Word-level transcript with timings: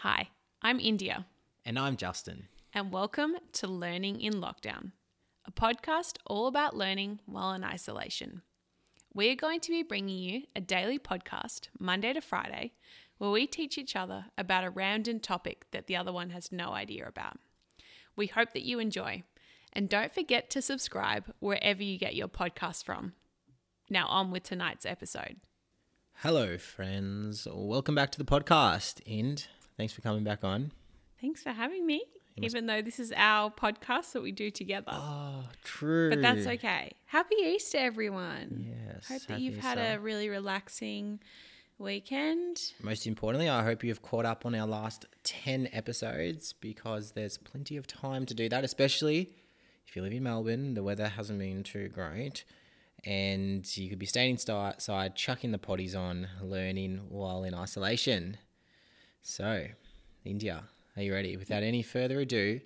Hi, 0.00 0.28
I'm 0.62 0.80
India, 0.80 1.26
And 1.64 1.78
I'm 1.78 1.96
Justin. 1.96 2.48
and 2.72 2.92
welcome 2.92 3.34
to 3.52 3.66
Learning 3.66 4.20
in 4.20 4.34
Lockdown, 4.34 4.92
a 5.44 5.50
podcast 5.52 6.16
all 6.26 6.46
about 6.46 6.76
learning 6.76 7.20
while 7.26 7.52
in 7.52 7.64
isolation. 7.64 8.42
We 9.12 9.30
are 9.30 9.34
going 9.36 9.60
to 9.60 9.70
be 9.70 9.82
bringing 9.82 10.18
you 10.18 10.42
a 10.56 10.60
daily 10.60 10.98
podcast, 10.98 11.68
Monday 11.78 12.12
to 12.12 12.20
Friday, 12.20 12.72
where 13.18 13.30
we 13.30 13.46
teach 13.46 13.76
each 13.76 13.96
other 13.96 14.26
about 14.38 14.64
a 14.64 14.70
random 14.70 15.20
topic 15.20 15.66
that 15.72 15.86
the 15.86 15.96
other 15.96 16.12
one 16.12 16.30
has 16.30 16.50
no 16.52 16.72
idea 16.72 17.06
about. 17.06 17.38
We 18.16 18.28
hope 18.28 18.52
that 18.52 18.62
you 18.64 18.78
enjoy, 18.78 19.24
and 19.72 19.88
don't 19.88 20.14
forget 20.14 20.48
to 20.50 20.62
subscribe 20.62 21.32
wherever 21.40 21.82
you 21.82 21.98
get 21.98 22.14
your 22.14 22.28
podcast 22.28 22.84
from. 22.84 23.12
Now, 23.90 24.06
on 24.06 24.30
with 24.30 24.44
tonight's 24.44 24.86
episode. 24.86 25.36
Hello, 26.22 26.56
friends. 26.58 27.46
Welcome 27.52 27.94
back 27.96 28.10
to 28.12 28.18
the 28.18 28.24
podcast. 28.24 29.00
And 29.06 29.44
thanks 29.80 29.94
for 29.94 30.02
coming 30.02 30.22
back 30.22 30.44
on. 30.44 30.70
Thanks 31.22 31.42
for 31.42 31.52
having 31.52 31.86
me, 31.86 32.02
must- 32.36 32.44
even 32.54 32.66
though 32.66 32.82
this 32.82 33.00
is 33.00 33.14
our 33.16 33.50
podcast 33.50 34.12
that 34.12 34.22
we 34.22 34.30
do 34.30 34.50
together. 34.50 34.92
Oh, 34.92 35.44
true. 35.64 36.10
But 36.10 36.20
that's 36.20 36.46
okay. 36.46 36.92
Happy 37.06 37.36
Easter, 37.36 37.78
everyone. 37.78 38.66
Yes. 38.68 39.08
Hope 39.08 39.22
that 39.28 39.40
you've 39.40 39.56
had 39.56 39.78
a 39.78 39.98
really 39.98 40.28
relaxing 40.28 41.18
weekend. 41.78 42.60
Most 42.82 43.06
importantly, 43.06 43.48
I 43.48 43.64
hope 43.64 43.82
you've 43.82 44.02
caught 44.02 44.26
up 44.26 44.44
on 44.44 44.54
our 44.54 44.66
last 44.66 45.06
10 45.24 45.70
episodes 45.72 46.52
because 46.52 47.12
there's 47.12 47.38
plenty 47.38 47.78
of 47.78 47.86
time 47.86 48.26
to 48.26 48.34
do 48.34 48.50
that, 48.50 48.64
especially 48.64 49.30
if 49.86 49.96
you 49.96 50.02
live 50.02 50.12
in 50.12 50.22
Melbourne. 50.22 50.74
The 50.74 50.82
weather 50.82 51.08
hasn't 51.08 51.38
been 51.38 51.62
too 51.62 51.88
great. 51.88 52.44
And 53.06 53.64
you 53.78 53.88
could 53.88 53.98
be 53.98 54.04
staying 54.04 54.32
inside, 54.32 55.16
chucking 55.16 55.52
the 55.52 55.58
potties 55.58 55.96
on, 55.96 56.28
learning 56.42 57.00
while 57.08 57.44
in 57.44 57.54
isolation. 57.54 58.36
So, 59.22 59.66
India, 60.24 60.64
are 60.96 61.02
you 61.02 61.12
ready? 61.12 61.36
Without 61.36 61.62
any 61.62 61.82
further 61.82 62.20
ado, 62.20 62.60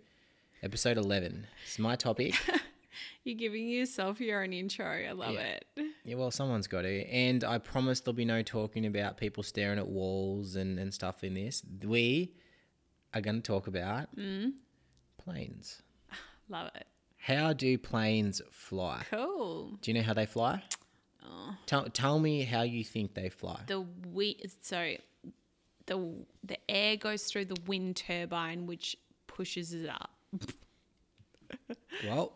episode 0.63 0.97
11. 0.97 1.47
This 1.65 1.73
is 1.75 1.79
my 1.79 1.97
topic. 1.97 2.35
You're 3.25 3.37
giving 3.37 3.69
yourself 3.69 4.21
your 4.21 4.43
own 4.43 4.53
intro. 4.53 4.87
I 4.87 5.13
love 5.13 5.35
Yeah. 5.35 5.41
it. 5.41 5.67
Yeah, 6.05 6.15
well, 6.15 6.31
someone's 6.31 6.69
got 6.69 6.83
to. 6.83 7.07
And 7.07 7.43
I 7.43 7.59
promise 7.59 8.01
there'll 8.01 8.15
be 8.15 8.25
no 8.25 8.43
talking 8.43 8.87
about 8.87 9.17
people 9.17 9.43
staring 9.43 9.79
at 9.79 9.89
walls 9.89 10.55
and, 10.55 10.79
and 10.79 10.95
stuff 10.95 11.25
in 11.25 11.35
this. 11.35 11.63
We 11.83 12.35
are 13.13 13.21
going 13.21 13.37
to 13.37 13.43
talk 13.43 13.67
about 13.67 14.15
mm. 14.17 14.53
planes. 15.19 15.83
Love 16.49 16.71
it. 16.77 16.87
How 17.17 17.53
do 17.53 17.77
planes 17.79 18.41
fly? 18.53 19.03
Cool. 19.11 19.79
Do 19.81 19.91
you 19.91 19.97
know 19.97 20.05
how 20.05 20.15
they 20.15 20.27
fly? 20.27 20.63
Oh. 21.27 21.57
Tell, 21.67 21.87
tell 21.87 22.21
me 22.21 22.43
how 22.43 22.63
you 22.63 22.85
think 22.85 23.15
they 23.15 23.31
fly. 23.31 23.63
The 23.67 23.85
we 24.13 24.41
so 24.61 24.95
the 25.87 26.15
the 26.43 26.59
air 26.71 26.97
goes 26.97 27.25
through 27.25 27.47
the 27.47 27.57
wind 27.67 27.97
turbine, 27.97 28.67
which 28.67 28.97
pushes 29.27 29.73
it 29.73 29.89
up. 29.89 30.11
Well, 32.07 32.33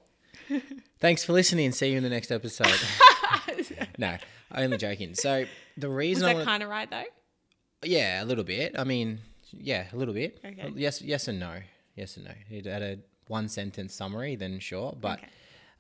thanks 1.01 1.25
for 1.25 1.33
listening. 1.33 1.73
See 1.73 1.91
you 1.91 1.97
in 1.99 2.03
the 2.03 2.11
next 2.11 2.31
episode. 2.31 2.73
no, 3.99 4.17
only 4.55 4.77
joking. 4.77 5.15
So 5.15 5.45
the 5.77 5.89
Was 5.89 5.97
reason 5.97 6.25
I 6.29 6.35
that 6.35 6.45
kind 6.45 6.63
of 6.63 6.69
right 6.69 6.89
though? 6.91 7.05
Yeah, 7.83 8.23
a 8.23 8.25
little 8.25 8.45
bit. 8.45 8.75
I 8.79 8.85
mean, 8.85 9.21
yeah, 9.53 9.87
a 9.93 9.97
little 9.97 10.15
bit. 10.15 10.41
Okay. 10.45 10.73
Yes, 10.77 11.03
yes 11.03 11.29
and 11.29 11.41
no. 11.41 11.59
Yes 11.97 12.17
and 12.17 12.27
no. 12.27 12.33
It 12.51 12.67
had 12.67 12.83
a 12.83 12.99
one 13.27 13.49
sentence 13.49 13.95
summary, 13.95 14.37
then 14.37 14.59
sure. 14.61 14.97
But 15.01 15.19
Okay. 15.19 15.29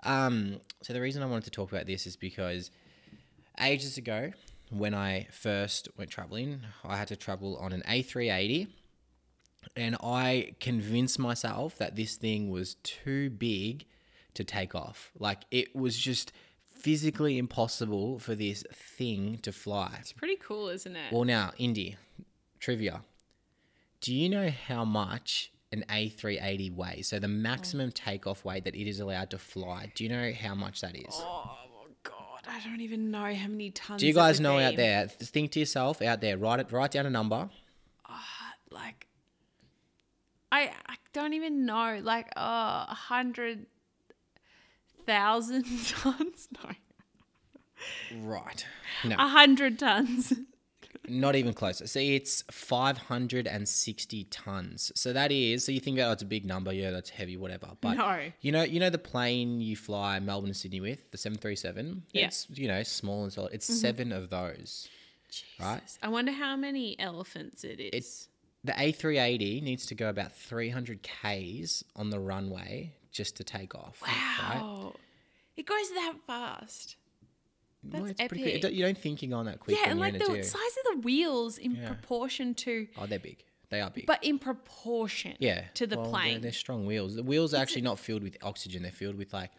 um, 0.02 0.60
so 0.82 0.92
the 0.92 1.00
reason 1.00 1.22
I 1.22 1.26
wanted 1.26 1.44
to 1.44 1.50
talk 1.50 1.70
about 1.72 1.86
this 1.86 2.06
is 2.06 2.16
because 2.16 2.70
ages 3.60 3.96
ago, 3.96 4.32
when 4.70 4.94
I 4.94 5.28
first 5.30 5.88
went 5.96 6.10
traveling, 6.10 6.60
I 6.84 6.96
had 6.96 7.08
to 7.08 7.16
travel 7.16 7.56
on 7.56 7.72
an 7.72 7.82
A380, 7.88 8.68
and 9.76 9.96
I 10.02 10.52
convinced 10.60 11.18
myself 11.18 11.76
that 11.78 11.96
this 11.96 12.16
thing 12.16 12.50
was 12.50 12.74
too 12.82 13.30
big 13.30 13.86
to 14.34 14.44
take 14.44 14.74
off. 14.74 15.10
Like 15.18 15.44
it 15.50 15.74
was 15.74 15.96
just 15.96 16.32
physically 16.70 17.38
impossible 17.38 18.18
for 18.18 18.34
this 18.34 18.64
thing 18.72 19.38
to 19.42 19.52
fly. 19.52 19.96
It's 20.00 20.12
pretty 20.12 20.36
cool, 20.36 20.68
isn't 20.68 20.94
it? 20.94 21.12
Well, 21.12 21.24
now, 21.24 21.52
Indy, 21.58 21.96
trivia. 22.60 23.02
Do 24.00 24.14
you 24.14 24.28
know 24.28 24.50
how 24.50 24.84
much 24.84 25.50
an 25.72 25.84
A380 25.88 26.74
weighs? 26.74 27.08
So 27.08 27.18
the 27.18 27.28
maximum 27.28 27.88
oh. 27.88 27.92
takeoff 27.94 28.44
weight 28.44 28.64
that 28.64 28.76
it 28.76 28.88
is 28.88 29.00
allowed 29.00 29.30
to 29.30 29.38
fly. 29.38 29.90
Do 29.94 30.04
you 30.04 30.10
know 30.10 30.32
how 30.32 30.54
much 30.54 30.80
that 30.82 30.96
is? 30.96 31.06
oh 31.10 31.56
I 32.58 32.68
don't 32.68 32.80
even 32.80 33.10
know 33.10 33.32
how 33.34 33.48
many 33.48 33.70
tons. 33.70 34.00
Do 34.00 34.06
you 34.06 34.14
guys 34.14 34.40
know 34.40 34.58
out 34.58 34.76
there? 34.76 35.06
Think 35.06 35.52
to 35.52 35.60
yourself 35.60 36.02
out 36.02 36.20
there. 36.20 36.36
Write 36.36 36.60
it. 36.60 36.72
Write 36.72 36.92
down 36.92 37.06
a 37.06 37.10
number. 37.10 37.48
like 38.70 39.06
I 40.50 40.72
I 40.86 40.96
don't 41.12 41.34
even 41.34 41.66
know, 41.66 42.00
like 42.02 42.26
uh, 42.36 42.86
a 42.88 42.94
hundred 42.94 43.66
thousand 45.06 45.64
tons. 45.86 46.48
No, 46.52 46.70
Right. 48.22 48.66
No, 49.04 49.14
a 49.14 49.28
hundred 49.28 49.78
tons. 49.78 50.32
Not 51.08 51.36
even 51.36 51.52
close. 51.52 51.82
See, 51.90 52.14
it's 52.14 52.42
560 52.50 54.24
tons. 54.24 54.92
So 54.94 55.12
that 55.12 55.32
is. 55.32 55.64
So 55.64 55.72
you 55.72 55.80
think, 55.80 55.98
oh, 55.98 56.12
it's 56.12 56.22
a 56.22 56.26
big 56.26 56.44
number. 56.44 56.72
Yeah, 56.72 56.90
that's 56.90 57.10
heavy. 57.10 57.36
Whatever. 57.36 57.70
But 57.80 57.94
No. 57.94 58.20
you 58.40 58.52
know, 58.52 58.62
you 58.62 58.80
know 58.80 58.90
the 58.90 58.98
plane 58.98 59.60
you 59.60 59.76
fly 59.76 60.18
Melbourne 60.20 60.48
to 60.50 60.54
Sydney 60.54 60.80
with, 60.80 61.10
the 61.10 61.18
737. 61.18 62.02
Yeah. 62.12 62.26
It's 62.26 62.46
you 62.50 62.68
know 62.68 62.82
small 62.82 63.24
and 63.24 63.32
solid. 63.32 63.52
It's 63.52 63.66
mm-hmm. 63.66 63.78
seven 63.78 64.12
of 64.12 64.30
those. 64.30 64.88
Right. 65.60 65.82
I 66.02 66.08
wonder 66.08 66.32
how 66.32 66.56
many 66.56 66.98
elephants 66.98 67.64
it 67.64 67.80
is. 67.80 68.28
the 68.64 68.72
A380 68.72 69.62
needs 69.62 69.86
to 69.86 69.94
go 69.94 70.08
about 70.08 70.32
300 70.32 71.02
k's 71.02 71.84
on 71.94 72.10
the 72.10 72.18
runway 72.18 72.94
just 73.12 73.36
to 73.36 73.44
take 73.44 73.74
off. 73.74 74.02
Right? 74.02 74.60
wow, 74.60 74.94
it 75.56 75.66
goes 75.66 75.90
that 75.90 76.14
fast. 76.26 76.96
Well, 77.84 78.02
That's 78.02 78.20
it's 78.20 78.28
pretty 78.28 78.42
quick. 78.42 78.52
Epic. 78.54 78.62
don't- 78.62 78.74
You 78.74 78.84
don't 78.84 78.98
think 78.98 79.22
you're 79.22 79.30
going 79.30 79.46
that 79.46 79.60
quick 79.60 79.76
yeah, 79.76 79.90
and 79.90 80.00
like 80.00 80.18
the 80.18 80.24
size 80.42 80.54
of 80.54 80.94
the 80.94 81.00
wheels 81.04 81.58
in 81.58 81.76
Yeah. 81.76 81.86
proportion 81.88 82.54
to, 82.56 82.88
Oh, 82.98 83.06
they're 83.06 83.18
big. 83.18 83.44
They 83.70 83.80
are 83.80 83.90
big. 83.90 84.06
but 84.06 84.22
in 84.24 84.38
proportion, 84.38 85.36
yeah. 85.38 85.64
to 85.74 85.86
the 85.86 85.96
well, 85.96 86.04
they're- 86.06 86.10
plane. 86.12 86.40
They're, 86.40 86.52
strong 86.52 86.86
wheels. 86.86 87.14
The 87.14 87.22
wheels 87.22 87.54
are 87.54 87.58
actually 87.58 87.82
not 87.82 87.98
filled 87.98 88.22
with 88.22 88.36
oxygen. 88.42 88.82
They're 88.82 88.90
filled 88.92 89.16
with 89.16 89.32
like 89.32 89.50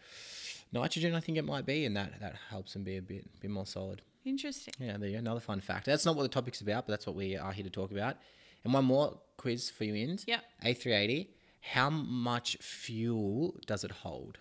nitrogen, 0.72 1.14
I 1.14 1.20
think 1.20 1.38
it 1.38 1.44
might 1.44 1.64
be, 1.64 1.84
and 1.86 1.96
that, 1.96 2.20
that 2.20 2.36
helps 2.50 2.72
them 2.74 2.84
be 2.84 2.96
a 2.96 3.02
bit 3.02 3.24
bit 3.40 3.50
more 3.50 3.66
solid. 3.66 4.02
Interesting. 4.24 4.74
Yeah, 4.78 4.96
there 4.98 5.08
you 5.08 5.14
go. 5.14 5.18
Another 5.20 5.40
fun 5.40 5.60
fact. 5.60 5.86
That's 5.86 6.04
not 6.04 6.14
what 6.16 6.22
the 6.24 6.28
topic's 6.28 6.60
about, 6.60 6.86
but 6.86 6.92
that's 6.92 7.06
what 7.06 7.16
we 7.16 7.36
are 7.36 7.52
here 7.52 7.64
to 7.64 7.70
talk 7.70 7.90
about. 7.90 8.18
And 8.64 8.74
one 8.74 8.84
more 8.84 9.18
quiz 9.38 9.70
for 9.70 9.84
you, 9.84 9.94
Ind. 9.94 10.24
Yep. 10.26 10.44
A380. 10.64 11.28
How 11.62 11.88
much 11.88 12.56
fuel 12.60 13.56
does 13.66 13.82
it 13.84 13.90
hold? 13.90 14.36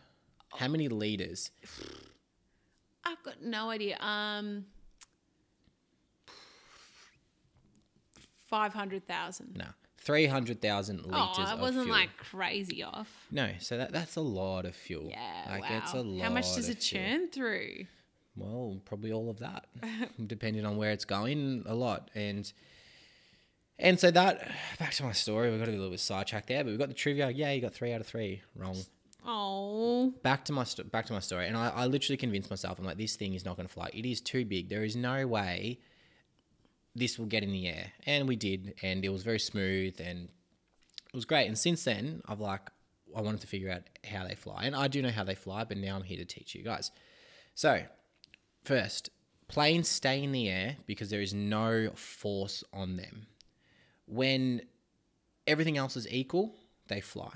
How 0.58 0.68
many 0.68 0.90
liters? 0.90 1.52
I've 3.10 3.24
got 3.24 3.42
no 3.42 3.70
idea. 3.70 3.98
Um, 4.00 4.66
five 8.48 8.74
hundred 8.74 9.08
thousand. 9.08 9.56
No, 9.58 9.66
three 9.98 10.26
hundred 10.26 10.62
thousand 10.62 11.06
liters. 11.06 11.14
Oh, 11.14 11.44
I 11.48 11.56
wasn't 11.56 11.86
fuel. 11.86 11.98
like 11.98 12.16
crazy 12.18 12.84
off. 12.84 13.10
no. 13.32 13.50
So 13.60 13.78
that 13.78 13.92
that's 13.92 14.16
a 14.16 14.22
lot 14.22 14.66
of 14.66 14.76
fuel. 14.76 15.08
Yeah, 15.10 15.46
like 15.50 15.64
wow. 15.64 15.78
it's 15.84 15.94
a 15.94 16.02
lot. 16.02 16.24
How 16.24 16.32
much 16.32 16.56
does 16.56 16.70
it 16.70 16.84
fuel. 16.84 17.04
churn 17.04 17.30
through? 17.30 17.86
Well, 18.36 18.80
probably 18.86 19.12
all 19.12 19.30
of 19.30 19.40
that, 19.40 19.66
depending 20.28 20.66
on 20.66 20.78
where 20.78 20.92
it's 20.92 21.06
going. 21.06 21.64
A 21.66 21.76
lot, 21.76 22.10
and 22.16 22.52
and 23.78 24.00
so 24.00 24.12
that 24.12 24.52
back 24.78 24.94
to 24.94 25.04
my 25.04 25.14
story. 25.14 25.50
we've 25.50 25.60
got 25.60 25.66
to 25.66 25.72
be 25.72 25.78
a 25.78 25.80
little 25.80 25.92
bit 25.92 26.00
sidetracked 26.00 26.48
there, 26.48 26.64
but 26.64 26.70
we've 26.70 26.80
got 26.80 26.90
the 26.90 26.94
trivia. 26.94 27.30
Yeah, 27.30 27.52
you 27.52 27.62
got 27.62 27.74
three 27.74 27.92
out 27.92 28.02
of 28.02 28.08
three 28.08 28.42
wrong. 28.56 28.78
Oh, 29.26 30.14
back 30.24 30.46
to 30.46 30.54
my 30.54 30.66
back 30.92 31.06
to 31.08 31.14
my 31.14 31.20
story, 31.20 31.48
and 31.48 31.58
I, 31.58 31.70
I 31.70 31.86
literally 31.88 32.18
convinced 32.18 32.50
myself. 32.50 32.80
I'm 32.80 32.86
like, 32.86 32.98
this 32.98 33.16
thing 33.16 33.34
is 33.34 33.44
not 33.46 33.58
going 33.58 33.68
to 33.68 33.74
fly. 33.74 33.90
It 33.94 34.06
is 34.06 34.22
too 34.22 34.46
big. 34.46 34.70
There 34.70 34.84
is 34.84 34.96
no 34.96 35.28
way 35.28 35.80
this 36.96 37.20
will 37.20 37.26
get 37.26 37.44
in 37.44 37.52
the 37.52 37.68
air, 37.68 37.92
and 38.06 38.28
we 38.28 38.36
did, 38.36 38.76
and 38.82 39.04
it 39.04 39.10
was 39.10 39.24
very 39.24 39.40
smooth, 39.40 40.00
and 40.00 40.30
it 41.08 41.16
was 41.16 41.26
great. 41.26 41.48
And 41.48 41.58
since 41.58 41.84
then, 41.84 42.22
I've 42.28 42.40
like, 42.40 42.70
I 43.16 43.22
wanted 43.22 43.42
to 43.42 43.48
figure 43.48 43.70
out 43.70 43.84
how 44.10 44.26
they 44.26 44.36
fly, 44.36 44.64
and 44.64 44.76
I 44.76 44.88
do 44.88 45.02
know 45.02 45.10
how 45.10 45.24
they 45.24 45.36
fly, 45.36 45.64
but 45.64 45.78
now 45.78 45.96
I'm 45.96 46.04
here 46.04 46.18
to 46.18 46.26
teach 46.26 46.56
you 46.56 46.64
guys. 46.64 46.92
So, 47.56 47.84
first, 48.64 49.10
planes 49.48 49.90
stay 49.90 50.24
in 50.24 50.32
the 50.32 50.50
air 50.50 50.78
because 50.86 51.10
there 51.10 51.22
is 51.22 51.34
no 51.34 51.92
force 51.96 52.64
on 52.74 52.96
them. 52.96 53.28
When 54.06 54.62
everything 55.46 55.78
else 55.78 55.98
is 55.98 56.08
equal, 56.10 56.56
they 56.88 57.02
fly. 57.02 57.34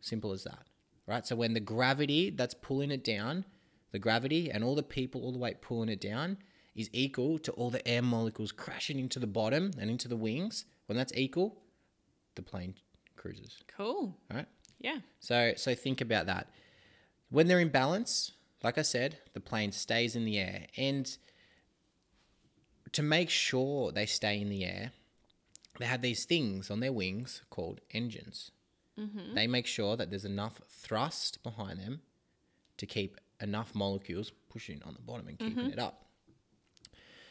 Simple 0.00 0.32
as 0.32 0.44
that 0.44 0.66
right? 1.06 1.26
So 1.26 1.36
when 1.36 1.54
the 1.54 1.60
gravity 1.60 2.30
that's 2.30 2.54
pulling 2.54 2.90
it 2.90 3.04
down, 3.04 3.44
the 3.92 3.98
gravity 3.98 4.50
and 4.50 4.64
all 4.64 4.74
the 4.74 4.82
people, 4.82 5.22
all 5.22 5.32
the 5.32 5.38
weight 5.38 5.62
pulling 5.62 5.88
it 5.88 6.00
down 6.00 6.38
is 6.74 6.90
equal 6.92 7.38
to 7.38 7.52
all 7.52 7.70
the 7.70 7.86
air 7.88 8.02
molecules 8.02 8.52
crashing 8.52 8.98
into 8.98 9.18
the 9.18 9.26
bottom 9.26 9.70
and 9.78 9.90
into 9.90 10.08
the 10.08 10.16
wings. 10.16 10.66
When 10.86 10.96
that's 10.98 11.12
equal, 11.14 11.56
the 12.34 12.42
plane 12.42 12.74
cruises, 13.16 13.56
cool. 13.76 14.16
right? 14.32 14.46
Yeah. 14.78 14.98
So 15.20 15.54
so 15.56 15.74
think 15.74 16.00
about 16.00 16.26
that. 16.26 16.50
When 17.30 17.48
they're 17.48 17.60
in 17.60 17.70
balance, 17.70 18.32
like 18.62 18.78
I 18.78 18.82
said, 18.82 19.18
the 19.32 19.40
plane 19.40 19.72
stays 19.72 20.16
in 20.16 20.24
the 20.24 20.38
air. 20.38 20.66
And 20.76 21.16
to 22.92 23.02
make 23.02 23.30
sure 23.30 23.90
they 23.90 24.06
stay 24.06 24.40
in 24.40 24.48
the 24.48 24.64
air, 24.64 24.92
they 25.78 25.86
have 25.86 26.02
these 26.02 26.24
things 26.24 26.70
on 26.70 26.80
their 26.80 26.92
wings 26.92 27.42
called 27.50 27.80
engines. 27.92 28.50
Mm-hmm. 28.98 29.34
They 29.34 29.46
make 29.46 29.66
sure 29.66 29.96
that 29.96 30.10
there's 30.10 30.24
enough 30.24 30.60
thrust 30.68 31.42
behind 31.42 31.80
them 31.80 32.00
to 32.78 32.86
keep 32.86 33.16
enough 33.40 33.74
molecules 33.74 34.32
pushing 34.50 34.82
on 34.84 34.94
the 34.94 35.00
bottom 35.00 35.28
and 35.28 35.38
keeping 35.38 35.64
mm-hmm. 35.64 35.72
it 35.72 35.78
up. 35.78 36.06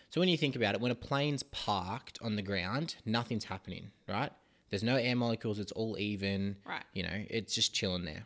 So 0.10 0.22
when 0.22 0.30
you 0.30 0.38
think 0.38 0.56
about 0.56 0.76
it, 0.76 0.82
when 0.82 0.92
a 0.92 0.96
plane's 0.96 1.44
parked 1.44 2.20
on 2.22 2.36
the 2.36 2.42
ground, 2.42 2.96
nothing's 3.06 3.46
happening, 3.46 3.92
right? 4.08 4.32
There's 4.70 4.84
no 4.84 4.96
air 4.96 5.16
molecules, 5.16 5.60
it's 5.60 5.72
all 5.72 5.98
even. 5.98 6.58
Right. 6.66 6.84
You 6.94 7.04
know, 7.04 7.26
it's 7.30 7.54
just 7.54 7.74
chilling 7.74 8.06
there. 8.06 8.26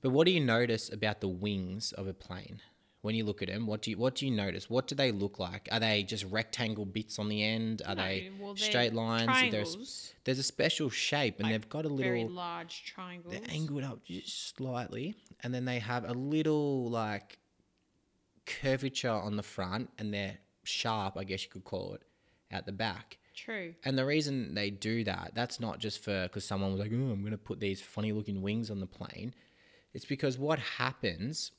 But 0.00 0.10
what 0.10 0.26
do 0.26 0.32
you 0.32 0.40
notice 0.40 0.92
about 0.92 1.20
the 1.20 1.28
wings 1.28 1.92
of 1.92 2.06
a 2.06 2.14
plane? 2.14 2.60
When 3.04 3.14
you 3.14 3.26
look 3.26 3.42
at 3.42 3.48
them, 3.48 3.66
what 3.66 3.82
do 3.82 3.90
you 3.90 3.98
what 3.98 4.14
do 4.14 4.24
you 4.24 4.32
notice? 4.32 4.70
What 4.70 4.86
do 4.86 4.94
they 4.94 5.12
look 5.12 5.38
like? 5.38 5.68
Are 5.70 5.78
they 5.78 6.04
just 6.04 6.24
rectangle 6.24 6.86
bits 6.86 7.18
on 7.18 7.28
the 7.28 7.44
end? 7.44 7.82
Are 7.86 7.94
they 7.94 8.30
well, 8.40 8.56
straight 8.56 8.94
lines? 8.94 9.28
There's 10.24 10.38
a 10.38 10.42
special 10.42 10.88
shape, 10.88 11.38
and 11.38 11.50
they've 11.50 11.68
got 11.68 11.84
a 11.84 11.88
little 11.88 12.12
Very 12.12 12.24
large 12.24 12.86
triangles. 12.86 13.34
They're 13.34 13.54
angled 13.54 13.84
up 13.84 14.06
just 14.06 14.56
slightly, 14.56 15.14
and 15.42 15.52
then 15.52 15.66
they 15.66 15.80
have 15.80 16.08
a 16.08 16.14
little 16.14 16.88
like 16.88 17.38
curvature 18.46 19.10
on 19.10 19.36
the 19.36 19.42
front, 19.42 19.90
and 19.98 20.14
they're 20.14 20.38
sharp, 20.62 21.18
I 21.18 21.24
guess 21.24 21.44
you 21.44 21.50
could 21.50 21.64
call 21.64 21.92
it, 21.92 22.00
at 22.50 22.64
the 22.64 22.72
back. 22.72 23.18
True. 23.34 23.74
And 23.84 23.98
the 23.98 24.06
reason 24.06 24.54
they 24.54 24.70
do 24.70 25.04
that, 25.04 25.32
that's 25.34 25.60
not 25.60 25.78
just 25.78 26.02
for 26.02 26.22
because 26.22 26.46
someone 26.46 26.72
was 26.72 26.80
like, 26.80 26.90
oh, 26.90 27.12
I'm 27.12 27.20
going 27.20 27.32
to 27.32 27.36
put 27.36 27.60
these 27.60 27.82
funny 27.82 28.12
looking 28.12 28.40
wings 28.40 28.70
on 28.70 28.80
the 28.80 28.86
plane. 28.86 29.34
It's 29.92 30.06
because 30.06 30.38
what 30.38 30.58
happens 30.58 31.52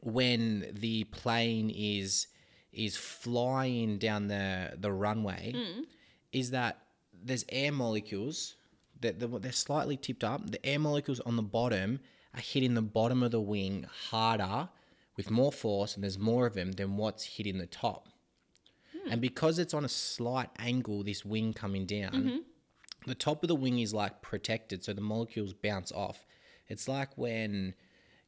when 0.00 0.70
the 0.72 1.04
plane 1.04 1.70
is 1.70 2.28
is 2.72 2.96
flying 2.96 3.98
down 3.98 4.28
the 4.28 4.72
the 4.78 4.92
runway 4.92 5.52
mm. 5.54 5.84
is 6.32 6.50
that 6.50 6.78
there's 7.24 7.44
air 7.50 7.70
molecules 7.70 8.56
that 9.02 9.20
they're, 9.20 9.28
they're 9.28 9.52
slightly 9.52 9.96
tipped 9.96 10.24
up. 10.24 10.50
The 10.50 10.64
air 10.64 10.78
molecules 10.78 11.20
on 11.20 11.36
the 11.36 11.42
bottom 11.42 12.00
are 12.34 12.40
hitting 12.40 12.74
the 12.74 12.82
bottom 12.82 13.22
of 13.22 13.30
the 13.30 13.40
wing 13.40 13.86
harder 14.08 14.68
with 15.16 15.30
more 15.30 15.52
force, 15.52 15.94
and 15.94 16.02
there's 16.02 16.18
more 16.18 16.46
of 16.46 16.54
them 16.54 16.72
than 16.72 16.96
what's 16.96 17.24
hitting 17.24 17.58
the 17.58 17.66
top. 17.66 18.08
Hmm. 18.92 19.12
And 19.12 19.20
because 19.20 19.58
it's 19.58 19.74
on 19.74 19.84
a 19.84 19.88
slight 19.88 20.48
angle, 20.58 21.02
this 21.02 21.24
wing 21.24 21.52
coming 21.52 21.84
down, 21.84 22.12
mm-hmm. 22.12 22.36
the 23.06 23.14
top 23.14 23.42
of 23.42 23.48
the 23.48 23.54
wing 23.54 23.78
is 23.78 23.92
like 23.92 24.22
protected, 24.22 24.82
so 24.82 24.92
the 24.94 25.02
molecules 25.02 25.52
bounce 25.52 25.92
off. 25.92 26.24
It's 26.68 26.88
like 26.88 27.18
when, 27.18 27.74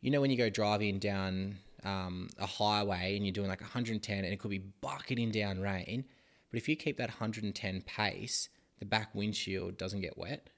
you 0.04 0.10
know, 0.10 0.20
when 0.20 0.30
you 0.30 0.36
go 0.36 0.50
driving 0.50 0.98
down 0.98 1.56
um, 1.82 2.28
a 2.38 2.44
highway 2.44 3.16
and 3.16 3.24
you're 3.24 3.32
doing 3.32 3.48
like 3.48 3.62
110 3.62 4.18
and 4.18 4.26
it 4.26 4.38
could 4.38 4.50
be 4.50 4.58
bucketing 4.58 5.30
down 5.30 5.62
rain, 5.62 6.04
but 6.50 6.58
if 6.58 6.68
you 6.68 6.76
keep 6.76 6.98
that 6.98 7.08
110 7.08 7.80
pace, 7.86 8.50
the 8.80 8.84
back 8.84 9.14
windshield 9.14 9.78
doesn't 9.78 10.02
get 10.02 10.18
wet. 10.18 10.50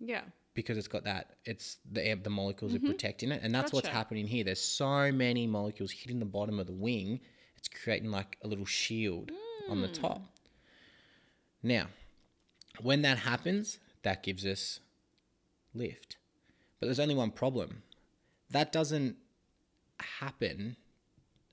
Yeah. 0.00 0.22
because 0.54 0.78
it's 0.78 0.88
got 0.88 1.04
that 1.04 1.36
it's 1.44 1.76
the 1.92 2.06
air, 2.06 2.16
the 2.16 2.30
molecules 2.30 2.74
are 2.74 2.78
protecting 2.78 3.32
it 3.32 3.40
and 3.42 3.54
that's 3.54 3.70
what's 3.72 3.88
happening 3.88 4.26
here. 4.26 4.44
There's 4.44 4.62
so 4.62 5.12
many 5.12 5.46
molecules 5.46 5.90
hitting 5.90 6.18
the 6.18 6.24
bottom 6.24 6.58
of 6.58 6.66
the 6.66 6.72
wing 6.72 7.20
it's 7.58 7.68
creating 7.68 8.10
like 8.10 8.38
a 8.42 8.48
little 8.48 8.64
shield 8.64 9.30
on 9.68 9.82
the 9.82 9.88
top. 9.88 10.22
Now 11.62 11.88
when 12.80 13.02
that 13.02 13.18
happens 13.18 13.78
that 14.04 14.22
gives 14.22 14.46
us 14.46 14.80
lift. 15.74 16.16
But 16.80 16.86
there's 16.86 17.00
only 17.00 17.14
one 17.14 17.30
problem 17.30 17.82
that 18.50 18.72
doesn't 18.72 19.16
happen 20.00 20.76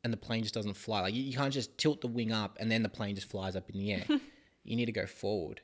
and 0.03 0.11
the 0.11 0.17
plane 0.17 0.43
just 0.43 0.53
doesn't 0.53 0.75
fly 0.75 1.01
like 1.01 1.13
you, 1.13 1.23
you 1.23 1.35
can't 1.35 1.53
just 1.53 1.77
tilt 1.77 2.01
the 2.01 2.07
wing 2.07 2.31
up 2.31 2.57
and 2.59 2.71
then 2.71 2.83
the 2.83 2.89
plane 2.89 3.15
just 3.15 3.29
flies 3.29 3.55
up 3.55 3.69
in 3.69 3.77
the 3.79 3.93
air 3.93 4.05
you 4.63 4.75
need 4.75 4.85
to 4.85 4.91
go 4.91 5.05
forward 5.05 5.61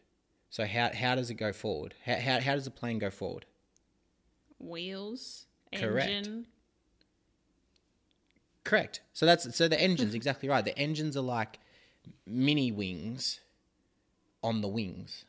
so 0.49 0.65
how, 0.65 0.89
how 0.93 1.15
does 1.15 1.29
it 1.29 1.35
go 1.35 1.51
forward 1.51 1.93
how, 2.05 2.15
how, 2.15 2.39
how 2.39 2.55
does 2.55 2.65
the 2.65 2.71
plane 2.71 2.99
go 2.99 3.09
forward 3.09 3.45
Wheels. 4.59 5.45
Correct. 5.73 6.09
Engine. 6.09 6.47
Correct. 8.63 9.01
So 9.13 9.25
that's 9.25 9.55
so 9.55 9.67
the 9.67 9.79
engines 9.79 10.13
exactly 10.15 10.49
right. 10.49 10.63
The 10.63 10.77
engines 10.77 11.15
are 11.17 11.21
like 11.21 11.59
mini 12.25 12.71
wings 12.71 13.39
on 14.43 14.61
the 14.61 14.67
wings. 14.67 15.25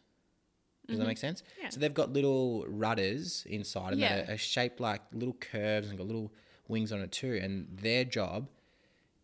Does 0.90 0.98
that 0.98 1.06
make 1.06 1.18
sense? 1.18 1.42
Mm-hmm. 1.42 1.62
Yeah. 1.62 1.68
So 1.70 1.80
they've 1.80 1.94
got 1.94 2.12
little 2.12 2.64
rudders 2.68 3.44
inside, 3.48 3.92
and 3.92 4.00
Yeah. 4.00 4.16
that 4.16 4.28
are, 4.30 4.34
are 4.34 4.38
shaped 4.38 4.80
like 4.80 5.00
little 5.12 5.34
curves 5.34 5.88
and 5.88 5.96
got 5.98 6.06
little 6.06 6.32
wings 6.68 6.92
on 6.92 7.00
it 7.00 7.12
too. 7.12 7.38
And 7.42 7.68
their 7.80 8.04
job 8.04 8.48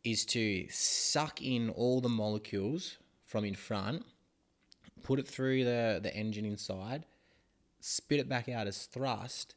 is 0.04 0.24
to 0.26 0.66
suck 0.70 1.42
in 1.42 1.70
all 1.70 2.00
the 2.00 2.08
molecules 2.08 2.98
from 3.24 3.44
in 3.44 3.54
front, 3.54 4.04
put 5.02 5.18
it 5.18 5.26
through 5.28 5.64
the 5.64 6.00
the 6.02 6.14
engine 6.14 6.44
inside, 6.44 7.04
spit 7.80 8.20
it 8.20 8.28
back 8.28 8.48
out 8.48 8.66
as 8.66 8.86
thrust, 8.86 9.54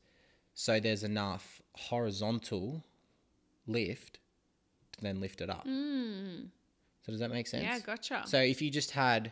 so 0.54 0.80
there's 0.80 1.04
enough 1.04 1.62
horizontal 1.76 2.84
lift 3.68 4.20
to 4.94 5.02
then 5.02 5.20
lift 5.22 5.42
it 5.42 5.50
up. 5.50 5.66
So 5.66 7.12
does 7.12 7.20
that 7.20 7.30
make 7.32 7.48
sense? 7.48 7.64
Mm. 7.64 7.68
Yeah, 7.68 7.80
gotcha. 7.80 8.24
So 8.26 8.40
if 8.40 8.62
you 8.62 8.70
just 8.70 8.92
had 8.92 9.32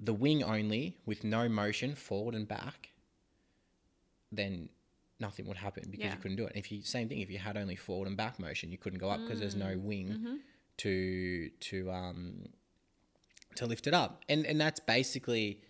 the 0.00 0.12
wing 0.14 0.42
only 0.42 0.96
with 1.06 1.24
no 1.24 1.48
motion 1.48 1.94
forward 1.94 2.34
and 2.34 2.46
back, 2.48 2.90
then 4.30 4.68
nothing 5.20 5.46
would 5.46 5.56
happen 5.58 5.84
because 5.90 6.06
Yeah. 6.06 6.14
you 6.14 6.20
couldn't 6.20 6.36
do 6.36 6.46
it. 6.46 6.52
If 6.56 6.72
you 6.72 6.82
same 6.82 7.08
thing, 7.08 7.20
if 7.20 7.30
you 7.30 7.38
had 7.38 7.56
only 7.56 7.76
forward 7.76 8.08
and 8.08 8.16
back 8.16 8.38
motion, 8.38 8.70
you 8.70 8.78
couldn't 8.78 8.98
go 8.98 9.10
up 9.10 9.20
because 9.22 9.40
there's 9.40 9.54
Mm. 9.54 9.58
no 9.58 9.78
wing 9.78 10.08
Mm-hmm. 10.08 10.36
to 10.78 11.50
to 11.50 11.90
um 11.92 12.48
to 13.56 13.66
lift 13.66 13.86
it 13.86 13.94
up. 13.94 14.24
And 14.28 14.46
and 14.46 14.60
that's 14.60 14.80
basically 14.80 15.60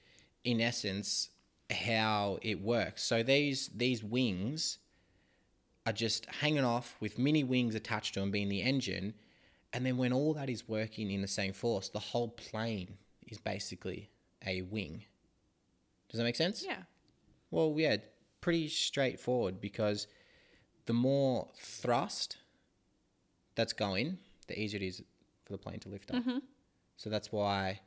in 0.44 0.60
essence 0.60 1.30
how 1.70 2.38
it 2.42 2.60
works. 2.60 3.02
So 3.02 3.22
these 3.22 3.68
these 3.68 4.02
wings 4.04 4.78
are 5.84 5.92
just 5.92 6.26
hanging 6.26 6.64
off 6.64 6.96
with 7.00 7.18
mini 7.18 7.42
wings 7.42 7.74
attached 7.74 8.14
to 8.14 8.20
them 8.20 8.30
being 8.30 8.48
the 8.48 8.62
engine 8.62 9.14
and 9.72 9.84
then 9.84 9.96
when 9.96 10.12
all 10.12 10.32
that 10.34 10.48
is 10.50 10.68
working 10.68 11.10
in 11.10 11.22
the 11.22 11.26
same 11.28 11.52
force, 11.52 11.88
the 11.88 11.98
whole 11.98 12.28
plane 12.28 12.98
is 13.28 13.38
basically 13.38 14.10
a 14.46 14.62
wing. 14.62 15.04
Does 16.10 16.18
that 16.18 16.24
make 16.24 16.36
sense? 16.36 16.64
yeah. 16.66 16.82
Well, 17.50 17.74
yeah, 17.76 17.98
pretty 18.40 18.68
straightforward 18.68 19.60
because 19.60 20.06
the 20.86 20.94
more 20.94 21.48
thrust 21.58 22.38
that's 23.54 23.72
going, 23.72 24.18
the 24.48 24.58
easier 24.58 24.80
it 24.80 24.86
is 24.86 25.02
for 25.44 25.52
the 25.52 25.58
plane 25.58 25.78
to 25.80 25.88
lift 25.88 26.10
up. 26.10 26.22
Mm-hmm. 26.22 26.38
So 26.96 27.10
that's 27.10 27.30
why 27.30 27.80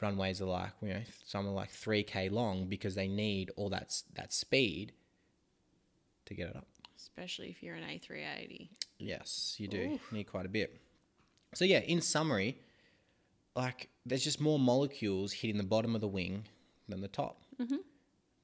runways 0.00 0.40
are 0.40 0.46
like, 0.46 0.72
you 0.82 0.88
know, 0.88 1.00
some 1.24 1.46
are 1.46 1.52
like 1.52 1.72
3k 1.72 2.30
long 2.30 2.66
because 2.66 2.94
they 2.94 3.08
need 3.08 3.50
all 3.56 3.70
that 3.70 4.02
that 4.14 4.32
speed 4.32 4.92
to 6.26 6.34
get 6.34 6.48
it 6.48 6.56
up. 6.56 6.66
Especially 6.96 7.48
if 7.48 7.62
you're 7.62 7.74
an 7.74 7.82
A380. 7.82 8.68
Yes, 8.98 9.56
you 9.58 9.68
do. 9.68 9.78
You 9.78 10.00
need 10.12 10.24
quite 10.24 10.46
a 10.46 10.50
bit. 10.50 10.78
So 11.54 11.64
yeah, 11.64 11.80
in 11.80 12.00
summary, 12.00 12.58
like 13.56 13.88
there's 14.06 14.24
just 14.24 14.40
more 14.40 14.58
molecules 14.58 15.32
hitting 15.32 15.56
the 15.56 15.64
bottom 15.64 15.94
of 15.94 16.00
the 16.00 16.08
wing 16.08 16.44
than 16.88 17.00
the 17.00 17.08
top. 17.08 17.42
Mm-hmm. 17.60 17.76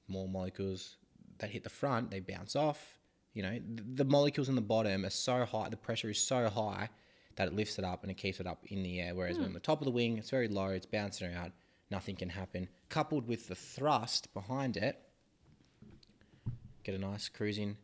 More 0.08 0.28
molecules 0.28 0.96
that 1.38 1.50
hit 1.50 1.64
the 1.64 1.70
front, 1.70 2.10
they 2.10 2.20
bounce 2.20 2.56
off. 2.56 2.98
You 3.34 3.42
know, 3.42 3.50
th- 3.50 3.82
the 3.94 4.04
molecules 4.04 4.48
in 4.48 4.54
the 4.54 4.60
bottom 4.60 5.04
are 5.04 5.10
so 5.10 5.44
high, 5.44 5.68
the 5.68 5.76
pressure 5.76 6.10
is 6.10 6.18
so 6.18 6.48
high 6.48 6.88
that 7.36 7.48
it 7.48 7.54
lifts 7.54 7.78
it 7.78 7.84
up 7.84 8.02
and 8.02 8.10
it 8.10 8.16
keeps 8.16 8.40
it 8.40 8.46
up 8.46 8.64
in 8.68 8.82
the 8.82 9.00
air. 9.00 9.14
Whereas 9.14 9.36
when 9.36 9.48
hmm. 9.48 9.52
the 9.54 9.60
top 9.60 9.80
of 9.80 9.84
the 9.84 9.90
wing, 9.90 10.16
it's 10.18 10.30
very 10.30 10.48
low, 10.48 10.68
it's 10.68 10.86
bouncing 10.86 11.32
around, 11.32 11.52
nothing 11.90 12.16
can 12.16 12.30
happen. 12.30 12.68
Coupled 12.88 13.28
with 13.28 13.48
the 13.48 13.54
thrust 13.54 14.32
behind 14.32 14.76
it, 14.76 14.98
get 16.82 16.94
a 16.94 16.98
nice 16.98 17.28
cruising 17.28 17.76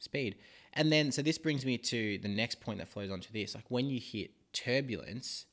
speed. 0.00 0.36
And 0.74 0.92
then, 0.92 1.12
so 1.12 1.22
this 1.22 1.38
brings 1.38 1.64
me 1.64 1.78
to 1.78 2.18
the 2.18 2.28
next 2.28 2.60
point 2.60 2.78
that 2.78 2.88
flows 2.88 3.10
onto 3.10 3.32
this. 3.32 3.54
Like 3.54 3.64
when 3.68 3.88
you 3.88 4.00
hit 4.00 4.32
turbulence, 4.52 5.46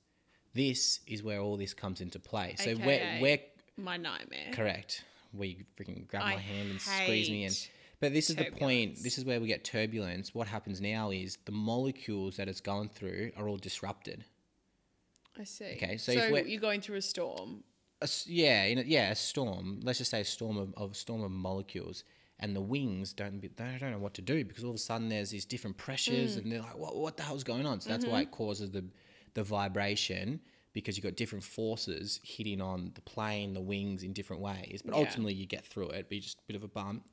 this 0.53 0.99
is 1.07 1.23
where 1.23 1.39
all 1.39 1.57
this 1.57 1.73
comes 1.73 2.01
into 2.01 2.19
play. 2.19 2.55
So 2.57 2.71
AKA. 2.71 3.19
we're 3.21 3.39
My 3.77 3.97
nightmare. 3.97 4.51
correct. 4.53 5.03
Where 5.31 5.47
you 5.47 5.63
freaking 5.79 6.07
grab 6.07 6.23
I 6.23 6.35
my 6.35 6.41
hand 6.41 6.71
and 6.71 6.81
squeeze 6.81 7.29
me 7.29 7.45
in. 7.45 7.53
But 8.01 8.13
this 8.13 8.29
is 8.29 8.35
the 8.35 8.45
point. 8.45 9.01
This 9.01 9.17
is 9.17 9.25
where 9.25 9.39
we 9.39 9.47
get 9.47 9.63
turbulence. 9.63 10.33
What 10.33 10.47
happens 10.47 10.81
now 10.81 11.11
is 11.11 11.37
the 11.45 11.51
molecules 11.51 12.35
that 12.37 12.49
it's 12.49 12.59
going 12.59 12.89
through 12.89 13.31
are 13.37 13.47
all 13.47 13.57
disrupted. 13.57 14.25
I 15.39 15.43
see. 15.43 15.73
Okay, 15.75 15.97
so 15.97 16.13
so, 16.13 16.35
you're 16.37 16.59
going 16.59 16.81
through 16.81 16.97
a 16.97 17.01
storm. 17.01 17.63
A 18.01 18.09
yeah, 18.25 18.63
in 18.63 18.79
a, 18.79 18.81
yeah, 18.81 19.11
a 19.11 19.15
storm. 19.15 19.79
Let's 19.83 19.99
just 19.99 20.11
say 20.11 20.21
a 20.21 20.25
storm 20.25 20.57
of, 20.57 20.73
of 20.75 20.91
a 20.91 20.95
storm 20.95 21.23
of 21.23 21.31
molecules, 21.31 22.03
and 22.39 22.55
the 22.55 22.61
wings 22.61 23.13
don't 23.13 23.39
be, 23.39 23.47
they 23.47 23.77
don't 23.79 23.91
know 23.91 23.99
what 23.99 24.15
to 24.15 24.21
do 24.23 24.43
because 24.43 24.63
all 24.63 24.71
of 24.71 24.75
a 24.75 24.79
sudden 24.79 25.07
there's 25.07 25.29
these 25.29 25.45
different 25.45 25.77
pressures, 25.77 26.33
hmm. 26.33 26.41
and 26.41 26.51
they're 26.51 26.61
like, 26.61 26.77
what 26.77 26.95
what 26.95 27.17
the 27.17 27.23
hell's 27.23 27.43
going 27.43 27.67
on? 27.67 27.79
So 27.79 27.91
that's 27.91 28.05
why 28.05 28.23
mm-hmm. 28.23 28.29
it 28.29 28.31
causes 28.31 28.71
the 28.71 28.83
the 29.33 29.43
vibration 29.43 30.39
because 30.73 30.95
you've 30.95 31.03
got 31.03 31.15
different 31.15 31.43
forces 31.43 32.19
hitting 32.23 32.61
on 32.61 32.91
the 32.95 33.01
plane, 33.01 33.53
the 33.53 33.61
wings 33.61 34.03
in 34.03 34.13
different 34.13 34.41
ways. 34.41 34.81
But 34.85 34.93
Yeah. 34.95 35.01
ultimately, 35.01 35.33
you 35.33 35.45
get 35.45 35.65
through 35.65 35.89
it, 35.89 36.05
but 36.07 36.15
you 36.15 36.21
just 36.21 36.37
a 36.39 36.43
bit 36.47 36.55
of 36.55 36.63
a 36.63 36.67
bump. 36.67 37.03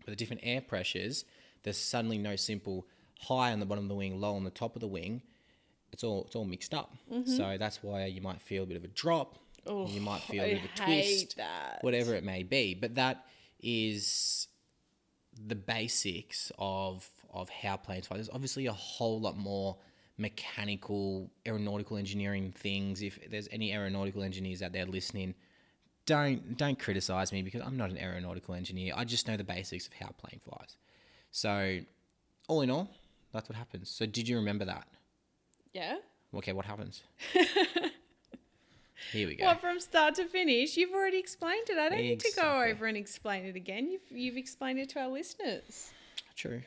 With 0.00 0.06
the 0.06 0.16
different 0.16 0.42
air 0.44 0.60
pressures, 0.60 1.24
there's 1.62 1.76
suddenly 1.78 2.18
no 2.18 2.36
simple 2.36 2.86
high 3.20 3.52
on 3.52 3.60
the 3.60 3.66
bottom 3.66 3.84
of 3.84 3.88
the 3.88 3.94
wing, 3.94 4.20
low 4.20 4.34
on 4.34 4.44
the 4.44 4.50
top 4.50 4.74
of 4.76 4.80
the 4.80 4.88
wing. 4.88 5.22
It's 5.92 6.04
all 6.04 6.24
it's 6.24 6.36
all 6.36 6.44
mixed 6.44 6.72
up. 6.74 6.94
Mm-hmm. 7.10 7.30
So 7.36 7.56
that's 7.58 7.82
why 7.82 8.06
you 8.06 8.20
might 8.20 8.40
feel 8.40 8.62
a 8.62 8.66
bit 8.66 8.76
of 8.76 8.84
a 8.84 8.88
drop 8.88 9.38
Oh, 9.66 9.86
you 9.88 10.00
might 10.00 10.22
feel 10.22 10.42
a 10.42 10.46
I 10.46 10.54
bit 10.54 10.64
of 10.64 10.70
a 10.80 10.82
hate 10.84 11.04
twist, 11.20 11.36
that. 11.36 11.78
whatever 11.82 12.14
it 12.14 12.24
may 12.24 12.42
be. 12.42 12.74
But 12.74 12.94
that 12.94 13.26
is 13.60 14.48
the 15.46 15.54
basics 15.54 16.50
of 16.58 17.08
of 17.32 17.48
how 17.48 17.76
planes 17.76 18.06
fly. 18.08 18.16
There's 18.16 18.30
obviously 18.30 18.66
a 18.66 18.72
whole 18.72 19.20
lot 19.20 19.36
more 19.36 19.76
mechanical 20.20 21.30
aeronautical 21.46 21.96
engineering 21.96 22.52
things. 22.56 23.02
If 23.02 23.18
there's 23.30 23.48
any 23.50 23.72
aeronautical 23.72 24.22
engineers 24.22 24.62
out 24.62 24.72
there 24.72 24.86
listening, 24.86 25.34
don't 26.06 26.56
don't 26.56 26.78
criticize 26.78 27.32
me 27.32 27.42
because 27.42 27.62
I'm 27.62 27.76
not 27.76 27.90
an 27.90 27.98
aeronautical 27.98 28.54
engineer. 28.54 28.92
I 28.96 29.04
just 29.04 29.26
know 29.26 29.36
the 29.36 29.44
basics 29.44 29.86
of 29.86 29.94
how 29.94 30.08
a 30.10 30.12
plane 30.12 30.40
flies. 30.44 30.76
So, 31.32 31.80
all 32.48 32.60
in 32.60 32.70
all, 32.70 32.90
that's 33.32 33.48
what 33.48 33.56
happens. 33.56 33.88
So, 33.88 34.06
did 34.06 34.28
you 34.28 34.36
remember 34.36 34.64
that? 34.66 34.86
Yeah. 35.72 35.96
Okay, 36.34 36.52
what 36.52 36.66
happens? 36.66 37.02
Here 39.12 39.26
we 39.26 39.34
go. 39.34 39.46
What 39.46 39.60
from 39.60 39.80
start 39.80 40.16
to 40.16 40.26
finish? 40.26 40.76
You've 40.76 40.92
already 40.92 41.18
explained 41.18 41.70
it. 41.70 41.78
I 41.78 41.88
don't 41.88 41.98
need 41.98 42.20
to 42.20 42.32
go 42.36 42.62
over 42.62 42.86
and 42.86 42.96
explain 42.96 43.44
it 43.46 43.56
again. 43.56 43.90
You've 43.90 44.10
you've 44.10 44.36
explained 44.36 44.78
it 44.78 44.90
to 44.90 45.00
our 45.00 45.08
listeners 45.08 45.92
True. 46.36 46.62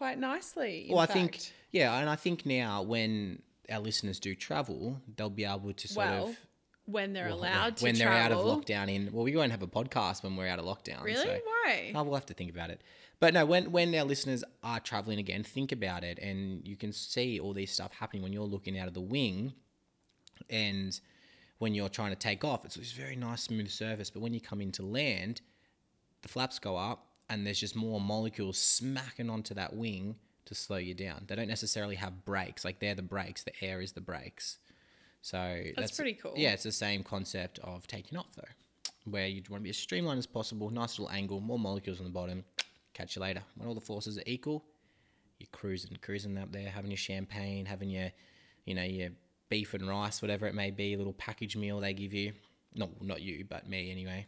Quite 0.00 0.18
nicely. 0.18 0.86
Well, 0.88 0.98
I 0.98 1.04
think 1.04 1.52
yeah, 1.72 1.98
and 1.98 2.08
I 2.08 2.16
think 2.16 2.46
now 2.46 2.80
when 2.80 3.42
our 3.70 3.80
listeners 3.80 4.18
do 4.18 4.34
travel, 4.34 4.98
they'll 5.14 5.28
be 5.28 5.44
able 5.44 5.74
to 5.74 5.88
sort 5.88 6.06
well, 6.06 6.28
of 6.28 6.36
when 6.86 7.12
they're 7.12 7.26
well, 7.26 7.40
allowed 7.40 7.76
to 7.76 7.84
when 7.84 7.96
they're 7.96 8.08
out 8.08 8.32
of 8.32 8.38
lockdown. 8.38 8.88
In 8.88 9.12
well, 9.12 9.24
we 9.24 9.36
won't 9.36 9.50
have 9.50 9.62
a 9.62 9.66
podcast 9.66 10.22
when 10.22 10.36
we're 10.36 10.48
out 10.48 10.58
of 10.58 10.64
lockdown. 10.64 11.02
Really? 11.02 11.22
So, 11.22 11.38
Why? 11.44 11.92
oh, 11.94 12.02
we'll 12.02 12.14
have 12.14 12.24
to 12.26 12.34
think 12.34 12.50
about 12.50 12.70
it. 12.70 12.80
But 13.20 13.34
no, 13.34 13.44
when 13.44 13.72
when 13.72 13.94
our 13.94 14.04
listeners 14.04 14.42
are 14.62 14.80
traveling 14.80 15.18
again, 15.18 15.42
think 15.42 15.70
about 15.70 16.02
it, 16.02 16.18
and 16.18 16.66
you 16.66 16.76
can 16.76 16.94
see 16.94 17.38
all 17.38 17.52
these 17.52 17.70
stuff 17.70 17.92
happening 17.92 18.22
when 18.22 18.32
you're 18.32 18.44
looking 18.44 18.78
out 18.78 18.88
of 18.88 18.94
the 18.94 19.02
wing, 19.02 19.52
and 20.48 20.98
when 21.58 21.74
you're 21.74 21.90
trying 21.90 22.10
to 22.10 22.16
take 22.16 22.42
off, 22.42 22.64
it's 22.64 22.76
this 22.76 22.92
very 22.92 23.16
nice 23.16 23.42
smooth 23.42 23.68
surface. 23.68 24.08
But 24.08 24.22
when 24.22 24.32
you 24.32 24.40
come 24.40 24.62
into 24.62 24.82
land, 24.82 25.42
the 26.22 26.28
flaps 26.28 26.58
go 26.58 26.78
up, 26.78 27.09
and 27.30 27.46
there's 27.46 27.60
just 27.60 27.76
more 27.76 28.00
molecules 28.00 28.58
smacking 28.58 29.30
onto 29.30 29.54
that 29.54 29.74
wing 29.74 30.16
to 30.44 30.54
slow 30.54 30.76
you 30.76 30.94
down. 30.94 31.24
They 31.26 31.36
don't 31.36 31.48
necessarily 31.48 31.94
have 31.96 32.24
brakes; 32.24 32.64
like 32.64 32.80
they're 32.80 32.94
the 32.94 33.02
brakes. 33.02 33.44
The 33.44 33.52
air 33.64 33.80
is 33.80 33.92
the 33.92 34.00
brakes. 34.00 34.58
So 35.22 35.62
that's, 35.76 35.96
pretty 35.96 36.14
cool. 36.14 36.32
Yeah, 36.36 36.52
it's 36.52 36.62
the 36.62 36.72
same 36.72 37.02
concept 37.02 37.58
of 37.62 37.86
taking 37.86 38.18
off 38.18 38.34
though, 38.36 38.42
where 39.04 39.26
you 39.26 39.42
want 39.50 39.60
to 39.60 39.64
be 39.64 39.70
as 39.70 39.76
streamlined 39.76 40.18
as 40.18 40.26
possible, 40.26 40.70
nice 40.70 40.98
little 40.98 41.14
angle, 41.14 41.40
more 41.40 41.58
molecules 41.58 41.98
on 41.98 42.04
the 42.04 42.10
bottom. 42.10 42.44
Catch 42.94 43.16
you 43.16 43.22
later. 43.22 43.42
When 43.56 43.68
all 43.68 43.74
the 43.74 43.80
forces 43.80 44.18
are 44.18 44.22
equal, 44.26 44.64
you're 45.38 45.48
cruising, 45.52 45.96
cruising 46.00 46.36
up 46.38 46.52
there, 46.52 46.68
having 46.68 46.90
your 46.90 46.98
champagne, 46.98 47.66
having 47.66 47.90
your, 47.90 48.10
you 48.64 48.74
know, 48.74 48.82
your 48.82 49.10
beef 49.48 49.74
and 49.74 49.86
rice, 49.88 50.22
whatever 50.22 50.46
it 50.46 50.54
may 50.54 50.70
be, 50.70 50.94
a 50.94 50.98
little 50.98 51.12
package 51.12 51.56
meal 51.56 51.80
they 51.80 51.92
give 51.92 52.12
you. 52.12 52.32
No, 52.74 52.90
not 53.00 53.20
you, 53.20 53.44
but 53.48 53.68
me 53.68 53.90
anyway. 53.90 54.26